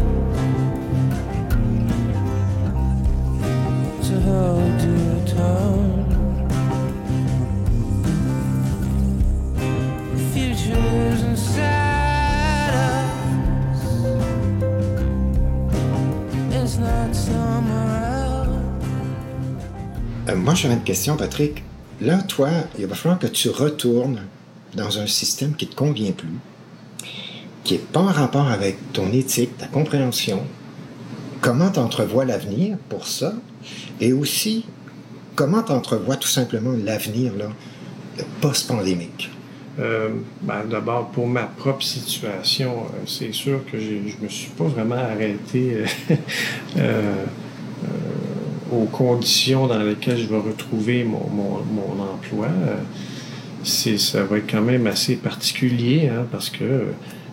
[20.29, 21.63] Euh, moi, j'aurais une question, Patrick.
[22.01, 24.23] Là, toi, il va falloir que tu retournes
[24.75, 26.39] dans un système qui ne te convient plus,
[27.65, 30.45] qui n'est pas en rapport avec ton éthique, ta compréhension.
[31.41, 33.35] Comment tu entrevois l'avenir pour ça?
[34.01, 34.65] Et aussi,
[35.35, 37.33] comment tu entrevois tout simplement l'avenir
[38.41, 39.31] post-pandémique?
[39.79, 40.11] Euh,
[40.43, 44.65] ben, D'abord, pour ma propre situation, euh, c'est sûr que je ne me suis pas
[44.65, 45.85] vraiment arrêté
[46.77, 47.25] euh,
[48.73, 52.47] aux conditions dans lesquelles je vais retrouver mon, mon- mon emploi.
[52.47, 52.77] Euh,
[53.65, 56.87] c'est- ça va être quand même assez particulier hein, parce que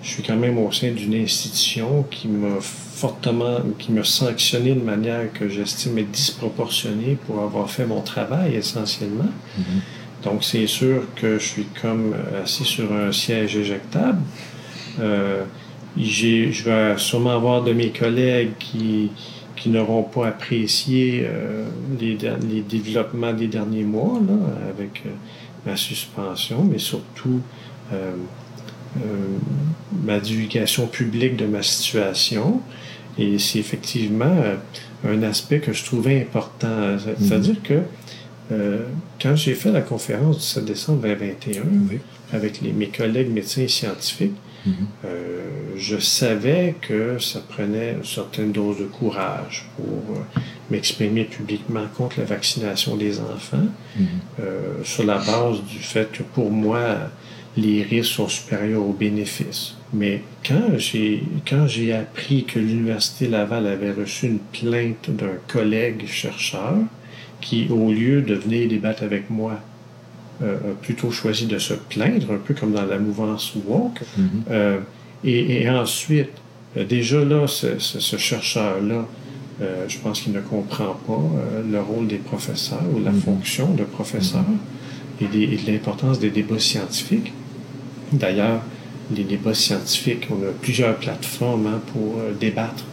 [0.04, 4.82] je suis quand même au sein d'une institution qui m'a fortement, qui m'a sanctionné de
[4.84, 9.30] manière que j'estime être disproportionnée pour avoir fait mon travail essentiellement.
[10.24, 14.20] Donc, c'est sûr que je suis comme assis sur un siège éjectable.
[15.00, 15.44] Euh,
[15.98, 19.12] j'ai- je vais sûrement avoir de mes collègues qui,
[19.60, 21.66] qui n'auront pas apprécié euh,
[22.00, 22.16] les,
[22.62, 24.34] développements des derniers mois là,
[24.70, 25.10] avec euh,
[25.66, 27.42] ma suspension, mais surtout
[27.94, 28.14] euh,
[30.04, 32.62] ma divulgation publique de ma situation.
[33.18, 34.34] Et c'est effectivement
[35.06, 36.98] un aspect que je trouvais important.
[37.20, 37.82] C'est-à-dire que
[38.52, 38.80] euh,
[39.22, 42.00] quand j'ai fait la conférence du 7 décembre 2021 Oui.
[42.34, 44.74] avec les, mes collègues médecins et scientifiques, Mhm.
[45.06, 45.40] euh,
[45.78, 49.86] je savais que ça prenait une certaine dose de courage pour
[50.18, 53.68] euh, m'exprimer publiquement contre la vaccination des enfants,
[53.98, 54.06] Mhm.
[54.42, 56.98] euh, sur la base du fait que pour moi,
[57.58, 59.76] les risques sont supérieurs aux bénéfices.
[59.94, 66.06] Mais quand j'ai, quand j'ai appris que l'Université Laval avait reçu une plainte d'un collègue
[66.08, 66.76] chercheur
[67.42, 69.60] qui, au lieu de venir débattre avec moi,
[70.42, 74.30] euh, a plutôt choisi de se plaindre, un peu comme dans la mouvance woke, Mhm.
[74.52, 74.78] euh,
[75.24, 76.30] et, et ensuite,
[76.78, 79.06] euh, déjà là, ce, ce- ce chercheur-là,
[79.62, 81.22] euh, je pense qu'il ne comprend pas
[81.70, 84.46] le rôle des professeurs ou la fonction de professeur
[85.22, 87.34] et, des- et de l'importance des débats scientifiques.
[88.14, 88.62] D'ailleurs,
[89.16, 92.86] les débats scientifiques, on a plusieurs plateformes hein, pour débattre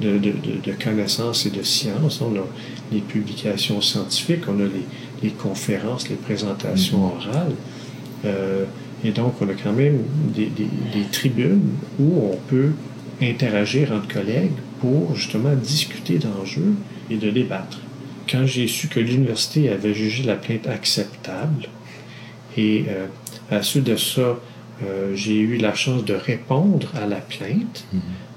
[0.00, 0.18] de-
[0.64, 2.20] de connaissances et de sciences.
[2.22, 2.44] On a
[2.90, 4.84] les publications scientifiques, on a les,
[5.22, 7.52] les conférences, les présentations orales.
[8.24, 8.64] Euh,
[9.04, 9.98] et donc, on a quand même
[10.34, 12.70] des, des- des tribunes où on peut
[13.22, 16.74] interagir entre collègues pour justement discuter d'enjeux
[17.10, 17.78] et de débattre.
[18.30, 21.68] Quand j'ai su que l'université avait jugé la plainte acceptable,
[22.56, 23.06] et euh,
[23.50, 24.38] à suite de ça,
[24.82, 27.84] euh, j'ai eu la chance de répondre à la plainte,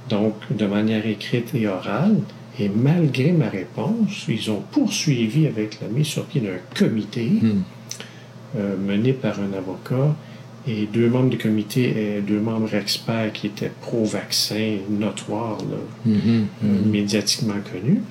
[0.10, 2.18] donc de manière écrite et orale.
[2.60, 7.64] Et malgré ma réponse, ils ont poursuivi avec la mise sur pied d'un comité Mhm.
[8.58, 10.16] euh, mené par un avocat
[10.68, 16.46] et deux membres du comité et deux membres experts qui étaient pro-vaccin, notoires, là, Mhm.
[16.64, 18.02] euh, médiatiquement connus.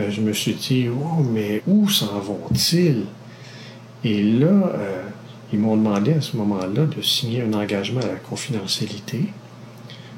[0.00, 3.04] Euh, je me suis dit, oh, mais où s'en vont-ils?
[4.04, 5.02] Et là, euh,
[5.52, 9.20] ils m'ont demandé à ce moment-là de signer un engagement à la confidentialité,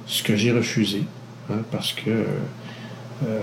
[0.06, 1.02] ce que j'ai refusé,
[1.50, 3.40] hein, parce que euh,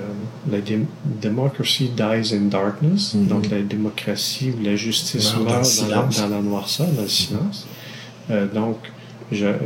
[0.52, 0.86] la dé-
[1.22, 3.28] democracy dies in darkness, Mhm.
[3.28, 7.08] donc la démocratie ou la justice Meurt dans dans, la, dans la noirceur, dans le
[7.08, 7.68] silence.
[8.30, 8.78] Euh, donc,
[9.32, 9.58] je, euh,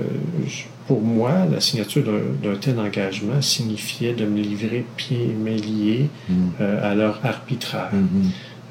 [0.48, 2.04] je- pour moi, la signature
[2.42, 6.36] d'un tel engagement signifiait de me livrer pieds et mains liés Mhm.
[6.62, 7.92] euh, à leur arbitraire.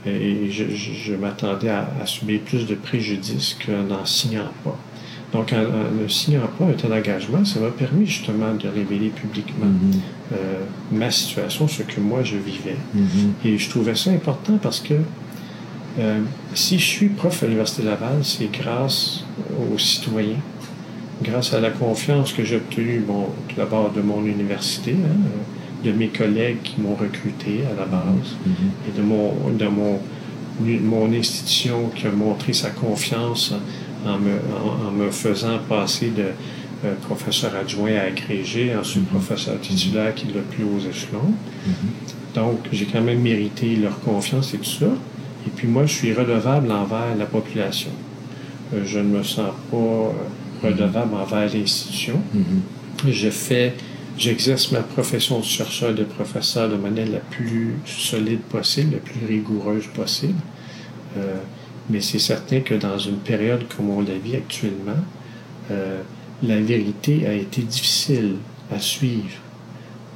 [0.07, 4.79] Et je m'attendais à, à subir plus de préjudice qu'en n'en signant pas.
[5.37, 9.11] Donc, en, en ne signant pas un tel engagement, ça m'a permis justement de révéler
[9.11, 9.93] publiquement Mhm.
[10.33, 10.37] euh,
[10.93, 12.77] ma situation, ce que moi je vivais.
[12.95, 13.33] Mhm.
[13.45, 14.95] Et je trouvais ça important parce que
[15.99, 16.21] euh,
[16.55, 19.25] si je suis prof à l'Université Laval, c'est grâce
[19.73, 20.41] aux citoyens,
[21.23, 25.17] grâce à la confiance que j'ai obtenue, bon, tout d'abord de mon université, hein,
[25.85, 28.55] de mes collègues qui m'ont recruté à la base, Mhm.
[28.89, 29.99] et de mon, de mon,
[30.95, 33.53] mon institution qui a montré sa confiance
[34.07, 36.25] en me, en, en me faisant passer de
[36.85, 41.33] euh, professeur adjoint à agrégé, ensuite professeur titulaire qui est le plus haut échelon.
[42.35, 44.87] Donc, j'ai quand même mérité leur confiance et tout ça.
[45.47, 47.91] Et puis moi, je suis redevable envers la population.
[48.75, 50.11] Euh, je ne me sens pas euh,
[50.63, 52.21] redevable envers l'institution.
[53.09, 53.75] Je fais,
[54.19, 58.99] j'exerce ma profession de chercheur et de professeur de manière la plus solide possible, la
[58.99, 60.41] plus rigoureuse possible.
[61.17, 61.37] Euh,
[61.91, 65.05] mais c'est certain que dans une période comme on la vit actuellement,
[65.71, 66.01] euh,
[66.43, 68.37] la vérité a été difficile
[68.71, 69.39] à suivre.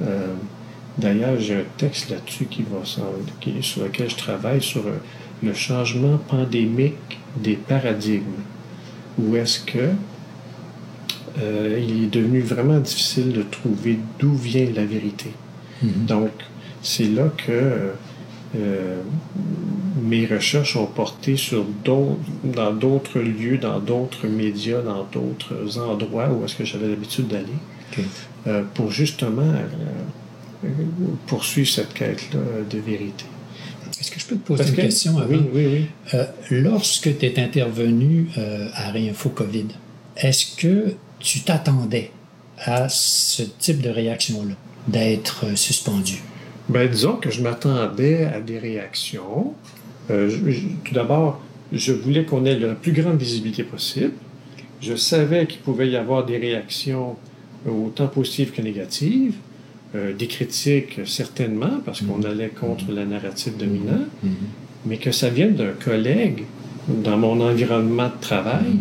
[0.01, 0.33] Euh,
[0.97, 2.79] D'ailleurs, j'ai un texte là-dessus qui va
[3.39, 4.97] qui, sur lequel je travaille sur euh,
[5.41, 8.43] le changement pandémique des paradigmes.
[9.17, 9.89] Où est-ce que
[11.37, 15.31] il est devenu vraiment difficile de trouver d'où vient la vérité.
[15.81, 16.05] Mhm.
[16.05, 16.31] Donc,
[16.83, 17.93] c'est là que
[20.01, 26.29] mes recherches ont porté sur d'autres, dans d'autres lieux, dans d'autres médias, dans d'autres endroits
[26.29, 27.47] où est-ce que j'avais l'habitude d'aller,
[28.47, 29.41] euh, pour justement
[30.63, 30.67] euh,
[31.27, 33.25] poursuivre cette quête-là de vérité.
[33.99, 35.27] Est-ce que je peux te poser Parce une que- question avant?
[35.29, 35.85] Oui, oui, oui.
[36.13, 38.27] Euh, lorsque tu es intervenu
[38.73, 39.67] à Réinfo COVID,
[40.17, 42.11] est-ce que tu t'attendais
[42.57, 44.53] à ce type de réaction-là,
[44.87, 46.21] d'être suspendu?
[46.69, 49.53] Ben, disons que je m'attendais à des réactions.
[50.09, 54.11] Euh, je- je- tout d'abord, je voulais qu'on ait la plus grande visibilité possible.
[54.81, 57.15] Je savais qu'il pouvait y avoir des réactions
[57.67, 59.35] autant positives que négatives,
[59.95, 64.07] euh, des critiques certainement, parce qu'on allait contre la narrative dominante.
[64.23, 64.31] Mhm.
[64.87, 66.43] Mais que ça vienne d'un collègue
[66.87, 68.73] dans mon environnement de travail,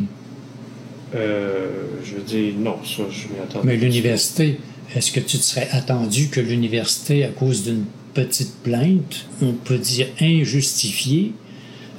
[1.14, 1.66] euh,
[2.04, 3.66] je veux dire, non, ça, je m'y attendais.
[3.66, 4.58] Mais l'université,
[4.94, 9.78] est-ce que tu te serais attendu que l'université, à cause d'une petite plainte, on peut
[9.78, 11.32] dire injustifiée,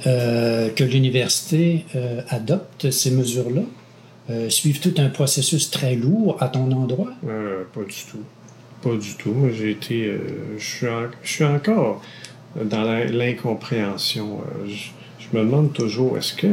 [0.06, 3.62] euh, que l'université euh, adopte ces mesures-là,
[4.30, 7.12] euh, suive tout un processus très lourd à ton endroit?
[7.74, 8.22] Pas du tout.
[8.82, 9.34] Pas du tout.
[9.56, 10.06] J'ai été.
[10.06, 10.18] euh,
[10.58, 12.02] je, suis encore
[12.60, 14.38] dans l'incompréhension.
[14.66, 16.46] Je, me demande toujours est-ce que,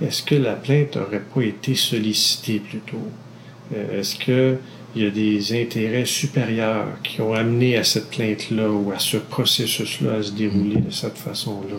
[0.00, 3.08] est-ce que la plainte n'aurait pas été sollicitée plutôt
[3.74, 4.16] Euh, Est-ce
[4.96, 9.18] qu'il y a des intérêts supérieurs qui ont amené à cette plainte-là ou à ce
[9.18, 11.76] processus-là à se dérouler de cette façon-là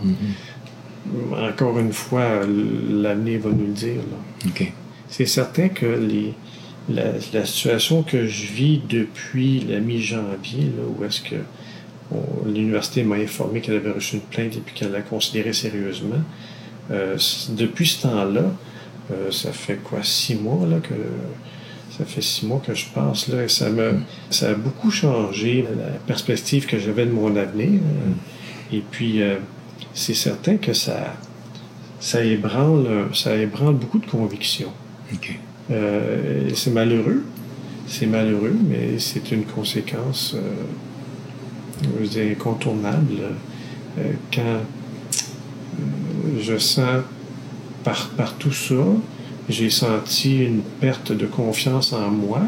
[1.50, 3.96] Encore une fois, l'avenir va nous le dire.
[3.96, 4.50] là.
[4.50, 4.72] OK.
[5.10, 6.34] C'est certain que les,
[6.90, 11.36] la, la situation que je vis depuis la mi-janvier, là, où est-ce que
[12.12, 16.22] on- l'université m'a informé qu'elle avait reçu une plainte et puis qu'elle la considérait sérieusement,
[16.92, 17.18] euh,
[17.52, 18.44] depuis ce temps-là,
[19.12, 20.94] euh, ça fait quoi, six mois là, que
[21.98, 25.66] ça fait six mois que je passe là, et ça me ça a beaucoup changé
[25.78, 27.82] la perspective que j'avais de mon avenir.
[27.82, 29.38] euh, Et puis euh,
[29.94, 31.16] c'est certain que ça
[32.00, 34.72] ça ébranle, ça ébranle beaucoup de convictions.
[35.14, 35.40] OK.
[35.72, 37.24] Euh, c'est malheureux,
[37.88, 43.18] c'est malheureux, mais c'est une conséquence, euh, je dire, incontournable.
[44.32, 44.60] quand
[46.40, 47.02] je sens
[47.84, 48.76] par, par tout ça,
[49.50, 52.42] j'ai senti une perte de confiance en moi,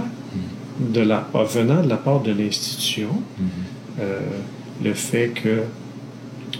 [0.79, 3.09] de la, ah, venant de la part de l'institution,
[3.99, 4.21] Euh,
[4.81, 5.63] le fait que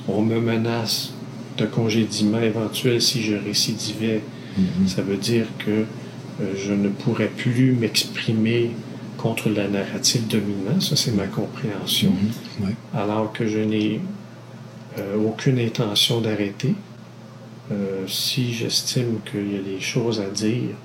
[0.09, 1.13] on me menace
[1.57, 4.21] de congédiement éventuel si je récidivais
[4.87, 8.71] ça veut dire que euh, je ne pourrais plus m'exprimer
[9.17, 10.81] contre la narrative dominante.
[10.81, 12.13] Ça, c'est ma compréhension.
[12.61, 12.75] Ouais.
[12.93, 13.99] Alors que je n'ai
[14.97, 16.75] euh, aucune intention d'arrêter.
[17.71, 20.75] Euh, si j'estime qu'il y a des choses à dire,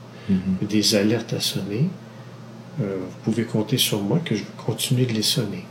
[0.63, 1.85] des alertes à sonner,
[2.83, 5.65] euh, vous pouvez compter sur moi que je vais continuer de les sonner.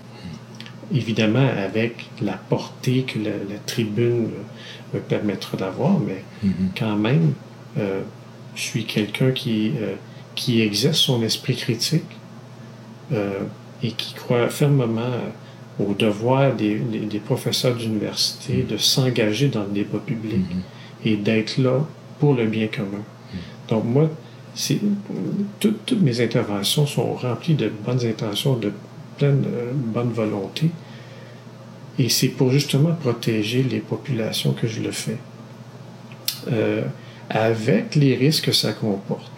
[0.94, 6.24] Évidemment, avec la portée que la, la tribune euh, me permettra d'avoir, mais
[6.78, 7.34] quand même,
[7.80, 8.02] euh,
[8.56, 9.96] je suis quelqu'un qui, euh,
[10.36, 12.04] qui exerce son esprit critique
[13.12, 13.40] euh,
[13.82, 15.02] et qui croit fermement
[15.80, 20.46] au devoir des, des- des professeurs d'université de s'engager dans le débat public
[21.06, 21.80] et d'être là
[22.20, 23.04] pour le bien commun.
[23.70, 24.10] Donc moi,
[24.56, 24.80] c'est,
[25.60, 28.72] toutes, toutes mes interventions sont remplies de bonnes intentions, de
[29.18, 30.70] pleine euh, bonne volonté.
[32.00, 35.18] Et c'est pour justement protéger les populations que je le fais.
[36.52, 36.82] Euh,
[37.30, 39.32] avec les risques que ça comporte.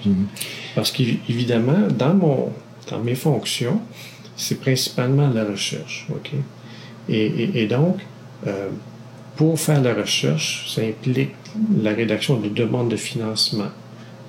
[0.74, 2.52] Parce qu'évidemment, dans, mon,
[2.90, 3.80] dans mes fonctions,
[4.36, 6.08] c'est principalement la recherche.
[6.10, 6.32] OK?
[7.08, 7.98] Et, et- et donc,
[8.48, 8.70] euh,
[9.36, 11.32] pour faire la recherche, ça implique
[11.82, 13.70] la rédaction de demandes de financement.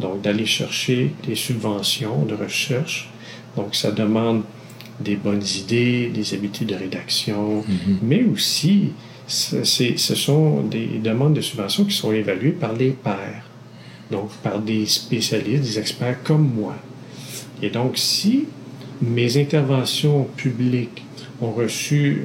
[0.01, 3.09] Donc, d'aller chercher des subventions de recherche.
[3.57, 4.43] Donc, ça demande
[5.01, 7.65] des bonnes idées, des habiletés de rédaction,
[8.03, 8.93] mais aussi,
[9.27, 13.45] ce sont des demandes de subventions qui sont évaluées par les pairs.
[14.11, 16.77] Donc, par des spécialistes, des experts comme moi.
[17.63, 18.45] Et donc, si
[19.01, 21.03] mes interventions publiques
[21.43, 22.23] ont reçu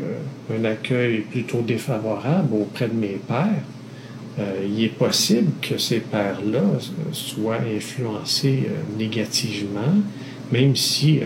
[0.52, 3.63] euh, un accueil plutôt défavorable auprès de mes pairs,
[4.39, 6.80] euh, il est possible que ces pairs-là euh,
[7.12, 9.93] soient influencés euh, négativement,
[10.52, 11.24] même si euh,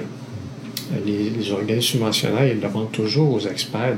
[1.06, 3.98] les, les organismes subventionnaires ils demandent toujours aux experts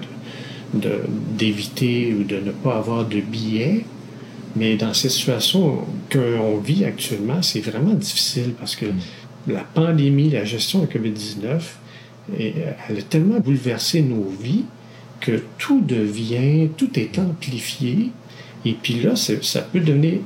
[0.73, 1.02] de- de-
[1.38, 3.86] d'éviter ou de ne pas avoir de billets.
[4.56, 5.80] Mais dans cette situation
[6.12, 8.88] qu'on vit actuellement, c'est vraiment difficile parce que
[9.47, 11.62] la pandémie, la gestion de la COVID-19,
[12.37, 14.65] et, euh, elle a tellement bouleversé nos vies
[15.19, 18.11] que tout devient, tout est amplifié.
[18.65, 20.19] Et puis là, ça peut devenir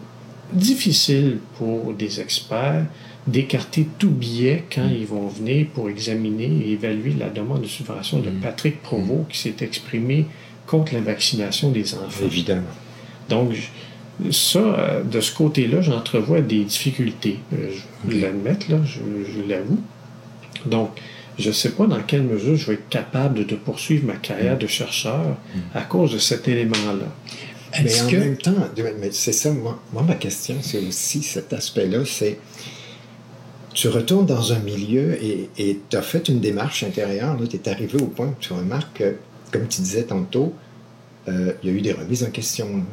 [0.53, 2.85] difficile pour des experts
[3.27, 8.19] d'écarter tout billet quand ils vont venir pour examiner et évaluer la demande de subvention
[8.19, 10.25] de Patrick Provost qui s'est exprimé
[10.65, 12.25] contre la vaccination des enfants.
[12.25, 12.63] Évidemment.
[13.29, 13.53] Donc,
[14.31, 17.39] ça, euh, de ce côté-là, j'entrevois des difficultés.
[17.53, 17.69] Euh,
[18.05, 18.99] Je vais l'admettre, là, je,
[19.31, 19.79] je l'avoue.
[20.65, 20.89] Donc,
[21.41, 24.57] je ne sais pas dans quelle mesure je vais être capable de poursuivre ma carrière
[24.57, 25.37] de chercheur
[25.73, 27.07] à cause de cet élément-là.
[27.83, 28.15] Mais en que...
[28.17, 28.55] même temps,
[29.11, 32.37] c'est ça, moi, moi, ma question, c'est aussi cet aspect-là, c'est
[33.73, 38.01] tu retournes dans un milieu et tu as fait une démarche intérieure, tu es arrivé
[38.01, 39.15] au point où tu remarques que,
[39.51, 40.53] comme tu disais tantôt,
[41.27, 42.83] euh, il y a eu des remises en question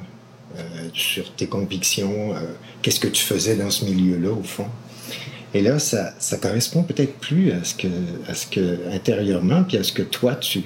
[0.57, 2.41] euh, sur tes convictions, euh,
[2.83, 4.67] qu'est-ce que tu faisais dans ce milieu-là, au fond?
[5.55, 7.89] Et là, ça, correspond peut-être plus à ce que,
[8.29, 10.63] à ce que intérieurement, puis à ce que toi, tu,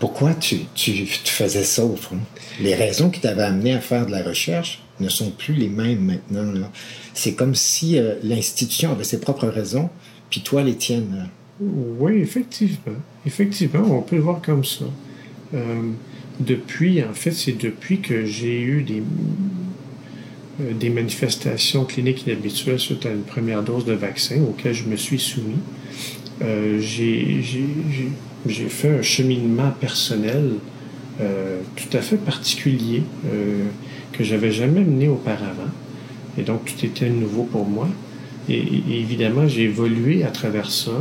[0.00, 2.18] Pourquoi tu, tu, faisais ça au fond?
[2.60, 6.00] Les raisons qui t'avaient amené à faire de la recherche ne sont plus les mêmes
[6.00, 6.52] maintenant.
[7.14, 9.88] C'est comme si euh, l'institution avait ses propres raisons,
[10.30, 11.28] puis toi les tiennes.
[11.60, 12.96] Oui, effectivement.
[13.24, 14.84] Effectivement, on peut le voir comme ça.
[15.54, 15.82] Euh,
[16.40, 19.02] depuis, en fait, c'est depuis que j'ai eu des,
[20.58, 25.18] des manifestations cliniques inhabituelles suite à une première dose de vaccin auquel je me suis
[25.18, 25.60] soumis.
[26.42, 30.54] Euh, j'ai fait un cheminement personnel
[31.20, 33.64] euh, tout à fait particulier euh,
[34.12, 35.70] que j'avais jamais mené auparavant.
[36.38, 37.88] Et donc, tout était nouveau pour moi.
[38.48, 40.92] Et, et évidemment, j'ai évolué à travers ça.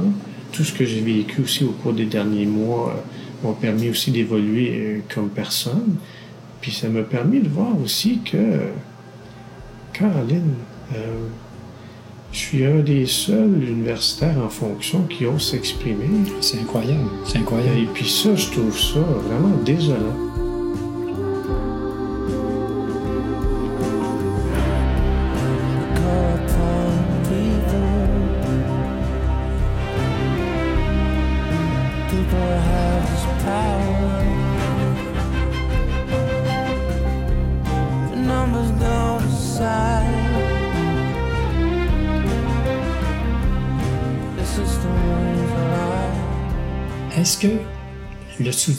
[0.52, 4.10] Tout ce que j'ai vécu aussi au cours des derniers mois euh, m'ont permis aussi
[4.10, 5.98] d'évoluer euh, comme personne.
[6.62, 8.38] Puis ça m'a permis de voir aussi que,
[9.98, 10.54] Caroline,
[10.96, 11.28] euh,
[12.32, 16.10] je suis un des seuls universitaires en fonction qui osent s'exprimer.
[16.40, 17.10] C'est incroyable.
[17.26, 17.80] C'est incroyable.
[17.80, 20.27] Et puis ça, je trouve ça vraiment désolant.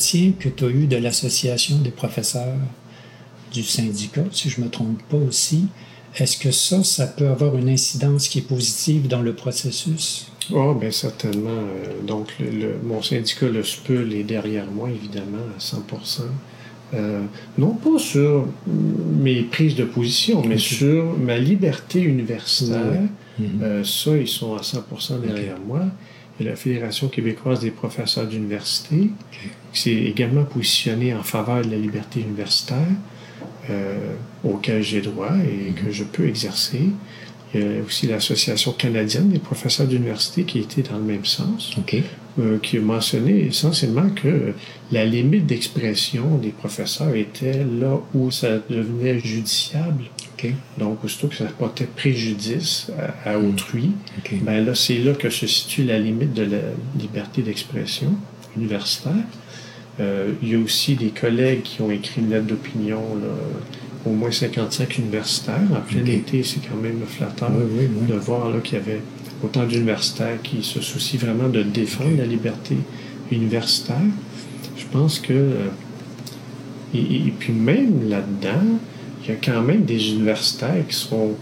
[0.08, 2.56] Soutien que tu as eu de l'Association des professeurs
[3.52, 5.66] du syndicat, si je ne me trompe pas aussi,
[6.16, 10.30] est-ce que ça, ça peut avoir une incidence qui est positive dans le processus?
[10.52, 11.50] Oh, bien certainement.
[11.50, 15.82] Euh, donc, le, le- mon syndicat, le SPUL, est derrière moi, évidemment, à 100
[16.94, 17.20] Euh,
[17.58, 23.02] Non pas sur mes prises de position, mais sur ma liberté universitaire.
[23.38, 23.46] Mhm.
[23.62, 25.82] Euh, ça, ils sont à 100 derrière moi.
[26.40, 29.10] La Fédération québécoise des professeurs d'université,
[29.72, 32.86] qui s'est également positionnée en faveur de la liberté universitaire,
[33.70, 34.14] euh,
[34.44, 36.90] auquel j'ai droit et que je peux exercer.
[37.54, 41.74] Il y a aussi l'Association canadienne des professeurs d'université qui était dans le même sens,
[42.38, 44.52] euh, qui a mentionné essentiellement que
[44.92, 50.04] la limite d'expression des professeurs était là où ça devenait judiciable.
[50.78, 52.90] Donc, aussitôt que ça portait préjudice
[53.24, 53.90] à, à autrui,
[54.42, 56.58] ben là, c'est là que se situe la limite de la
[56.98, 58.12] liberté d'expression
[58.56, 59.12] universitaire.
[60.00, 63.02] Euh, il y a aussi des collègues qui ont écrit une lettre d'opinion,
[64.06, 65.60] au moins 55 universitaires.
[65.72, 68.06] En plein été, c'est quand même flatteur Oui, oui, oui.
[68.06, 69.00] de voir qu'il y avait
[69.42, 72.76] autant d'universitaires qui se soucient vraiment de défendre la liberté
[73.32, 73.96] universitaire.
[74.76, 75.32] Je pense que.
[75.32, 75.66] euh,
[76.94, 78.78] et puis même là-dedans,
[79.28, 81.34] y a quand même des universitaires qui sont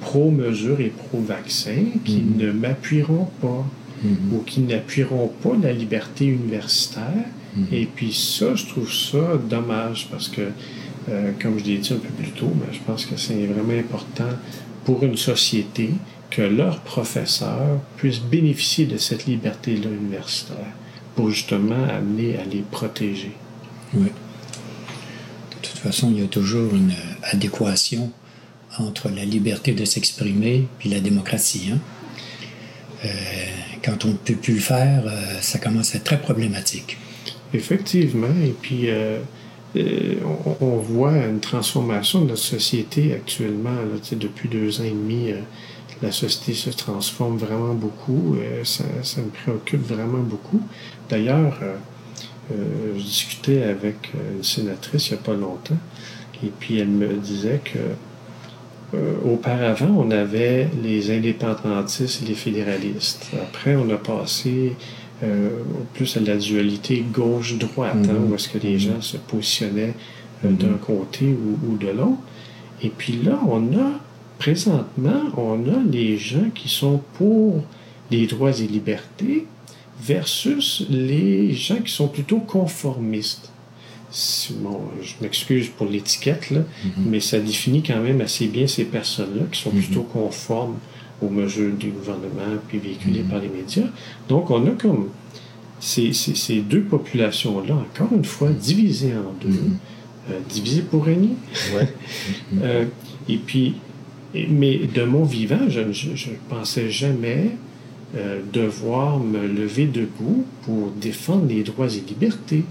[0.00, 2.36] pro-mesure et pro-vaccin qui Mhm.
[2.38, 3.64] ne m'appuieront pas
[4.02, 4.32] Mhm.
[4.34, 7.24] ou qui n'appuieront pas la liberté universitaire.
[7.56, 7.66] Mhm.
[7.72, 10.42] Et puis ça, je trouve ça dommage parce que,
[11.10, 13.78] euh, comme je l'ai dit un peu plus tôt, mais je pense que c'est vraiment
[13.78, 14.32] important
[14.84, 15.90] pour une société
[16.30, 20.72] que leurs professeurs puissent bénéficier de cette liberté-là universitaire
[21.16, 23.32] pour justement amener à les protéger.
[23.94, 24.06] Oui.
[25.80, 28.12] De toute façon, il y a toujours une euh, adéquation
[28.76, 31.70] entre la liberté de s'exprimer puis la démocratie.
[31.72, 31.78] hein.
[33.06, 33.08] Euh,
[33.82, 36.98] quand on ne peut plus le faire, euh, ça commence à être très problématique.
[37.54, 38.90] Effectivement, et puis
[40.60, 43.74] on, voit une transformation de notre société actuellement.
[44.12, 45.32] Depuis deux ans et demi,
[46.02, 48.36] la société se transforme vraiment beaucoup.
[48.64, 50.60] ça, ça me préoccupe vraiment beaucoup.
[51.08, 51.58] D'ailleurs,
[52.96, 55.78] je discutais avec euh, une sénatrice il n'y a pas longtemps,
[56.44, 57.78] et puis elle me disait que
[58.96, 63.26] euh, auparavant, on avait les indépendantistes et les fédéralistes.
[63.40, 64.72] Après, on a passé
[65.22, 65.50] euh,
[65.94, 68.32] plus à la dualité gauche-droite, hein, Mhm.
[68.32, 69.94] où est-ce que les gens se positionnaient
[70.44, 70.56] euh, Mhm.
[70.56, 72.18] d'un côté ou, ou de l'autre.
[72.82, 73.90] Et puis là, on a,
[74.38, 77.62] présentement, on a les gens qui sont pour
[78.10, 79.46] les droits et libertés
[80.02, 83.50] versus les gens qui sont plutôt conformistes.
[84.62, 86.62] Bon, je m'excuse pour l'étiquette, là,
[86.98, 89.82] mais ça définit quand même assez bien ces personnes-là qui sont Mhm.
[89.82, 90.76] plutôt conformes
[91.22, 93.86] aux mesures du gouvernement puis véhiculées par les médias.
[94.28, 95.10] Donc, on a comme
[95.78, 99.76] ces, ces- ces deux populations-là, encore une fois, divisées en deux, Mhm.
[100.32, 101.34] euh, divisées pour régner.
[101.74, 101.88] Ouais.
[102.62, 102.84] Euh,
[103.28, 103.74] et puis,
[104.34, 107.50] mais de mon vivant, je ne pensais jamais
[108.16, 112.64] euh, devoir me lever debout pour défendre les droits et libertés.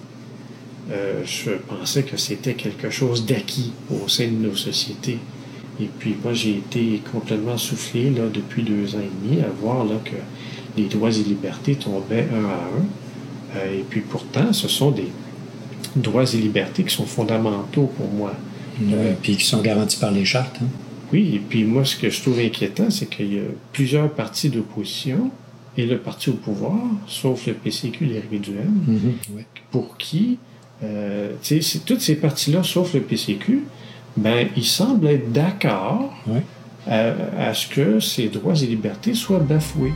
[0.91, 5.19] Euh, je pensais que c'était quelque chose d'acquis au sein de nos sociétés.
[5.81, 9.85] Et puis moi, j'ai été complètement soufflé là, depuis deux ans et demi à voir
[9.85, 10.17] là, que
[10.75, 13.57] les droits et libertés tombaient un à un.
[13.57, 15.07] Euh, et puis pourtant, ce sont des,
[15.95, 18.33] droits et libertés qui sont fondamentaux pour moi.
[18.81, 20.57] Ouais, puis qui sont garantis par les chartes.
[20.61, 20.67] hein.
[21.11, 23.43] Oui, et puis moi, ce que je trouve inquiétant, c'est qu'il y a
[23.73, 25.31] plusieurs partis d'opposition
[25.77, 26.75] et le parti au pouvoir,
[27.07, 29.45] sauf le PCQ, les Rivières-du-M, Ouais.
[29.71, 30.37] pour qui,
[30.83, 33.63] euh, tu sais, c'est- toutes ces partis-là, sauf le PCQ,
[34.17, 36.43] ben, ils semblent être d'accord Ouais.
[36.87, 37.13] à,
[37.49, 39.93] à ce que ces droits et libertés soient bafoués.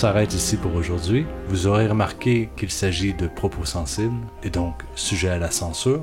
[0.00, 1.26] S'arrête ici pour aujourd'hui.
[1.48, 6.00] Vous aurez remarqué qu'il s'agit de propos sensibles et donc sujet à la censure.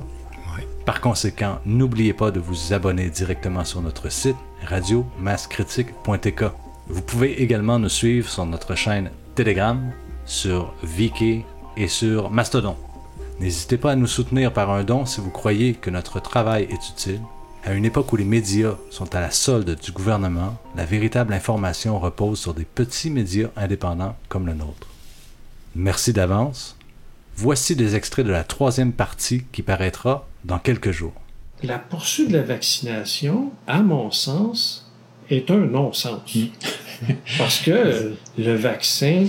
[0.85, 4.35] Par conséquent, n'oubliez pas de vous abonner directement sur notre site
[4.67, 6.43] radio-critique.tk.
[6.87, 9.91] Vous pouvez également nous suivre sur notre chaîne Telegram,
[10.25, 11.41] sur Viki
[11.75, 12.75] et sur Mastodon.
[13.39, 16.89] N'hésitez pas à nous soutenir par un don si vous croyez que notre travail est
[16.91, 17.21] utile.
[17.67, 21.99] À une époque où les médias sont à la solde du gouvernement, la véritable information
[21.99, 24.87] repose sur des petits médias indépendants comme le nôtre.
[25.75, 26.77] Merci d'avance.
[27.35, 31.11] Voici des extraits de la troisième partie qui paraîtra dans quelques jours.
[31.61, 34.89] La poursuite de la vaccination, à mon sens,
[35.29, 36.21] est un non-sens.
[37.37, 39.25] Parce que le vaccin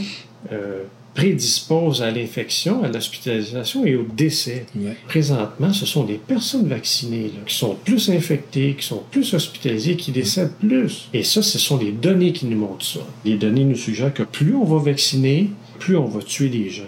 [0.53, 0.85] euh,
[1.19, 4.67] prédispose à l'infection, à l'hospitalisation et au décès.
[4.77, 4.97] Ouais.
[5.09, 9.97] Présentement, ce sont des personnes vaccinées là, qui sont plus infectées, qui sont plus hospitalisées,
[9.97, 11.09] qui décèdent plus.
[11.13, 13.01] Et ça, ce sont les données qui nous montrent ça.
[13.25, 15.51] Les données nous suggèrent que plus on va vacciner,
[15.81, 16.85] plus on va tuer des gens.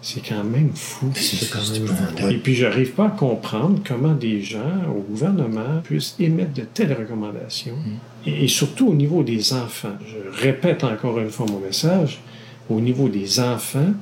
[0.00, 1.10] C'est quand même fou.
[1.14, 5.82] C'est quand même Et puis, je n'arrive pas à comprendre comment des gens au gouvernement
[5.84, 7.76] puissent émettre de telles recommandations.
[8.24, 9.98] Et, et surtout au niveau des enfants.
[10.06, 12.20] Je répète encore une fois mon message.
[12.70, 13.92] Au niveau des enfants,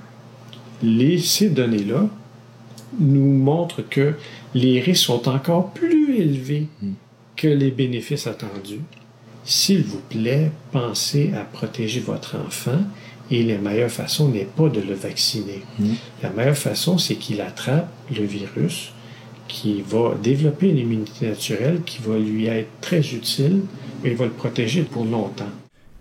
[0.82, 2.08] les, ces données-là
[2.98, 4.14] nous montrent que
[4.54, 6.66] les risques sont encore plus élevés
[7.36, 8.80] que les bénéfices attendus.
[9.44, 12.80] S'il vous plaît, pensez à protéger votre enfant
[13.30, 15.62] et la meilleure façon n'est pas de le vacciner.
[16.22, 18.92] La meilleure façon, c'est qu'il attrape le virus,
[19.48, 23.60] qui va développer une immunité naturelle, qui va lui être très utile
[24.04, 25.50] et va le protéger pour longtemps.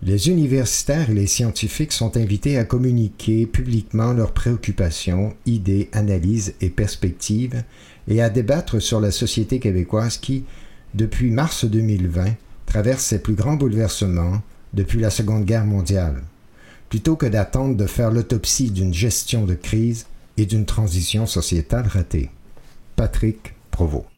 [0.06, 6.70] Les universitaires et les scientifiques sont invités à communiquer publiquement leurs préoccupations, idées, analyses et
[6.70, 7.64] perspectives
[8.06, 10.44] et à débattre sur la société québécoise qui,
[10.94, 12.36] depuis mars 2020,
[12.66, 14.42] traverse ses plus grands bouleversements
[14.74, 16.22] depuis la Seconde Guerre mondiale,
[16.88, 22.30] plutôt que d'attendre de faire l'autopsie d'une gestion de crise et d'une transition sociétale ratée.
[22.94, 24.15] Patrick Provost.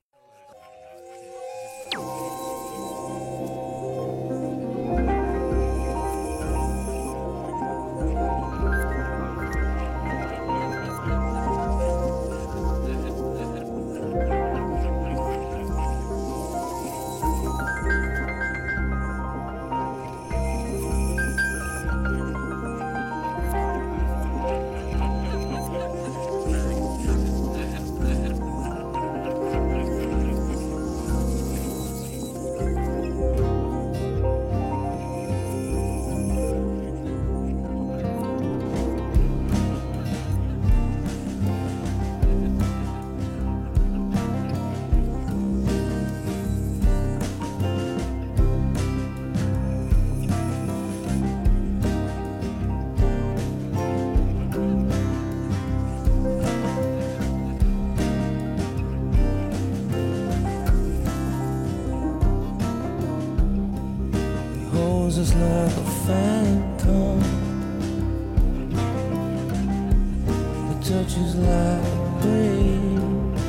[71.09, 73.43] torches like waves.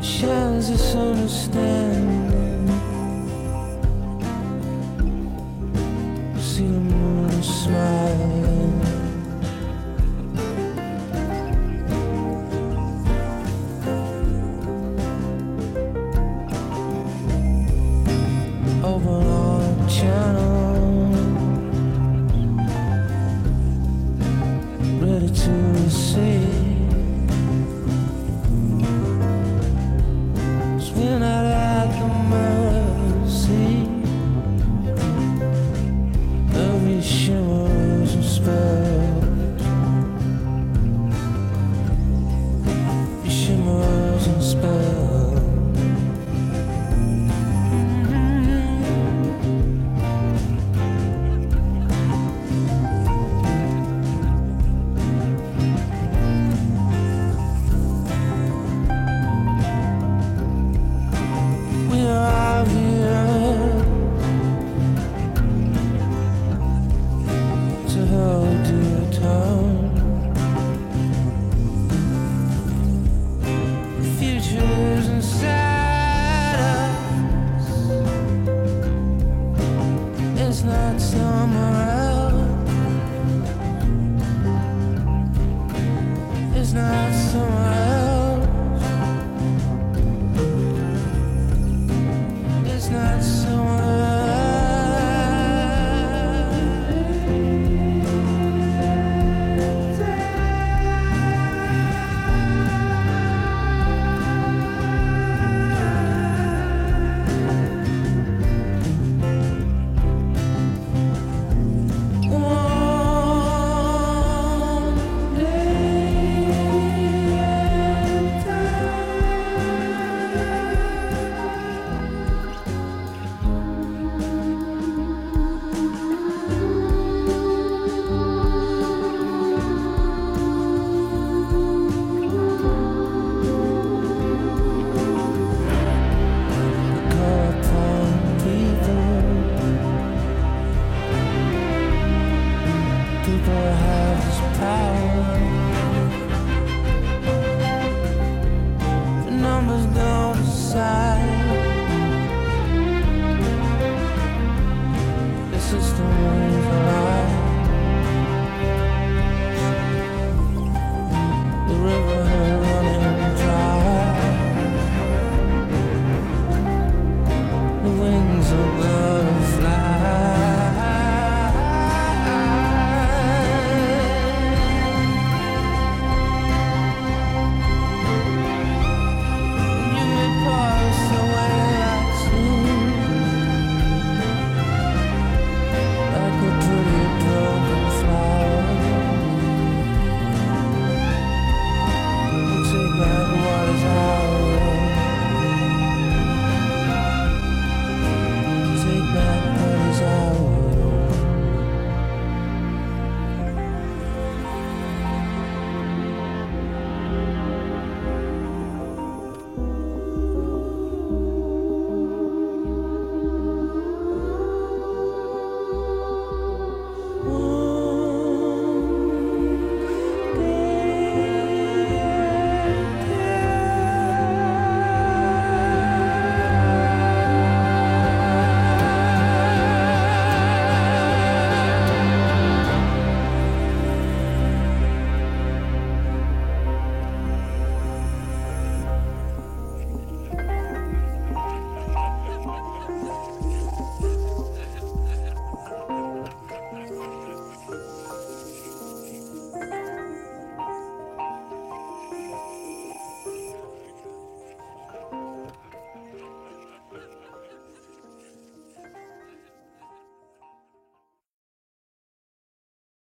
[0.00, 1.30] Shines the sun of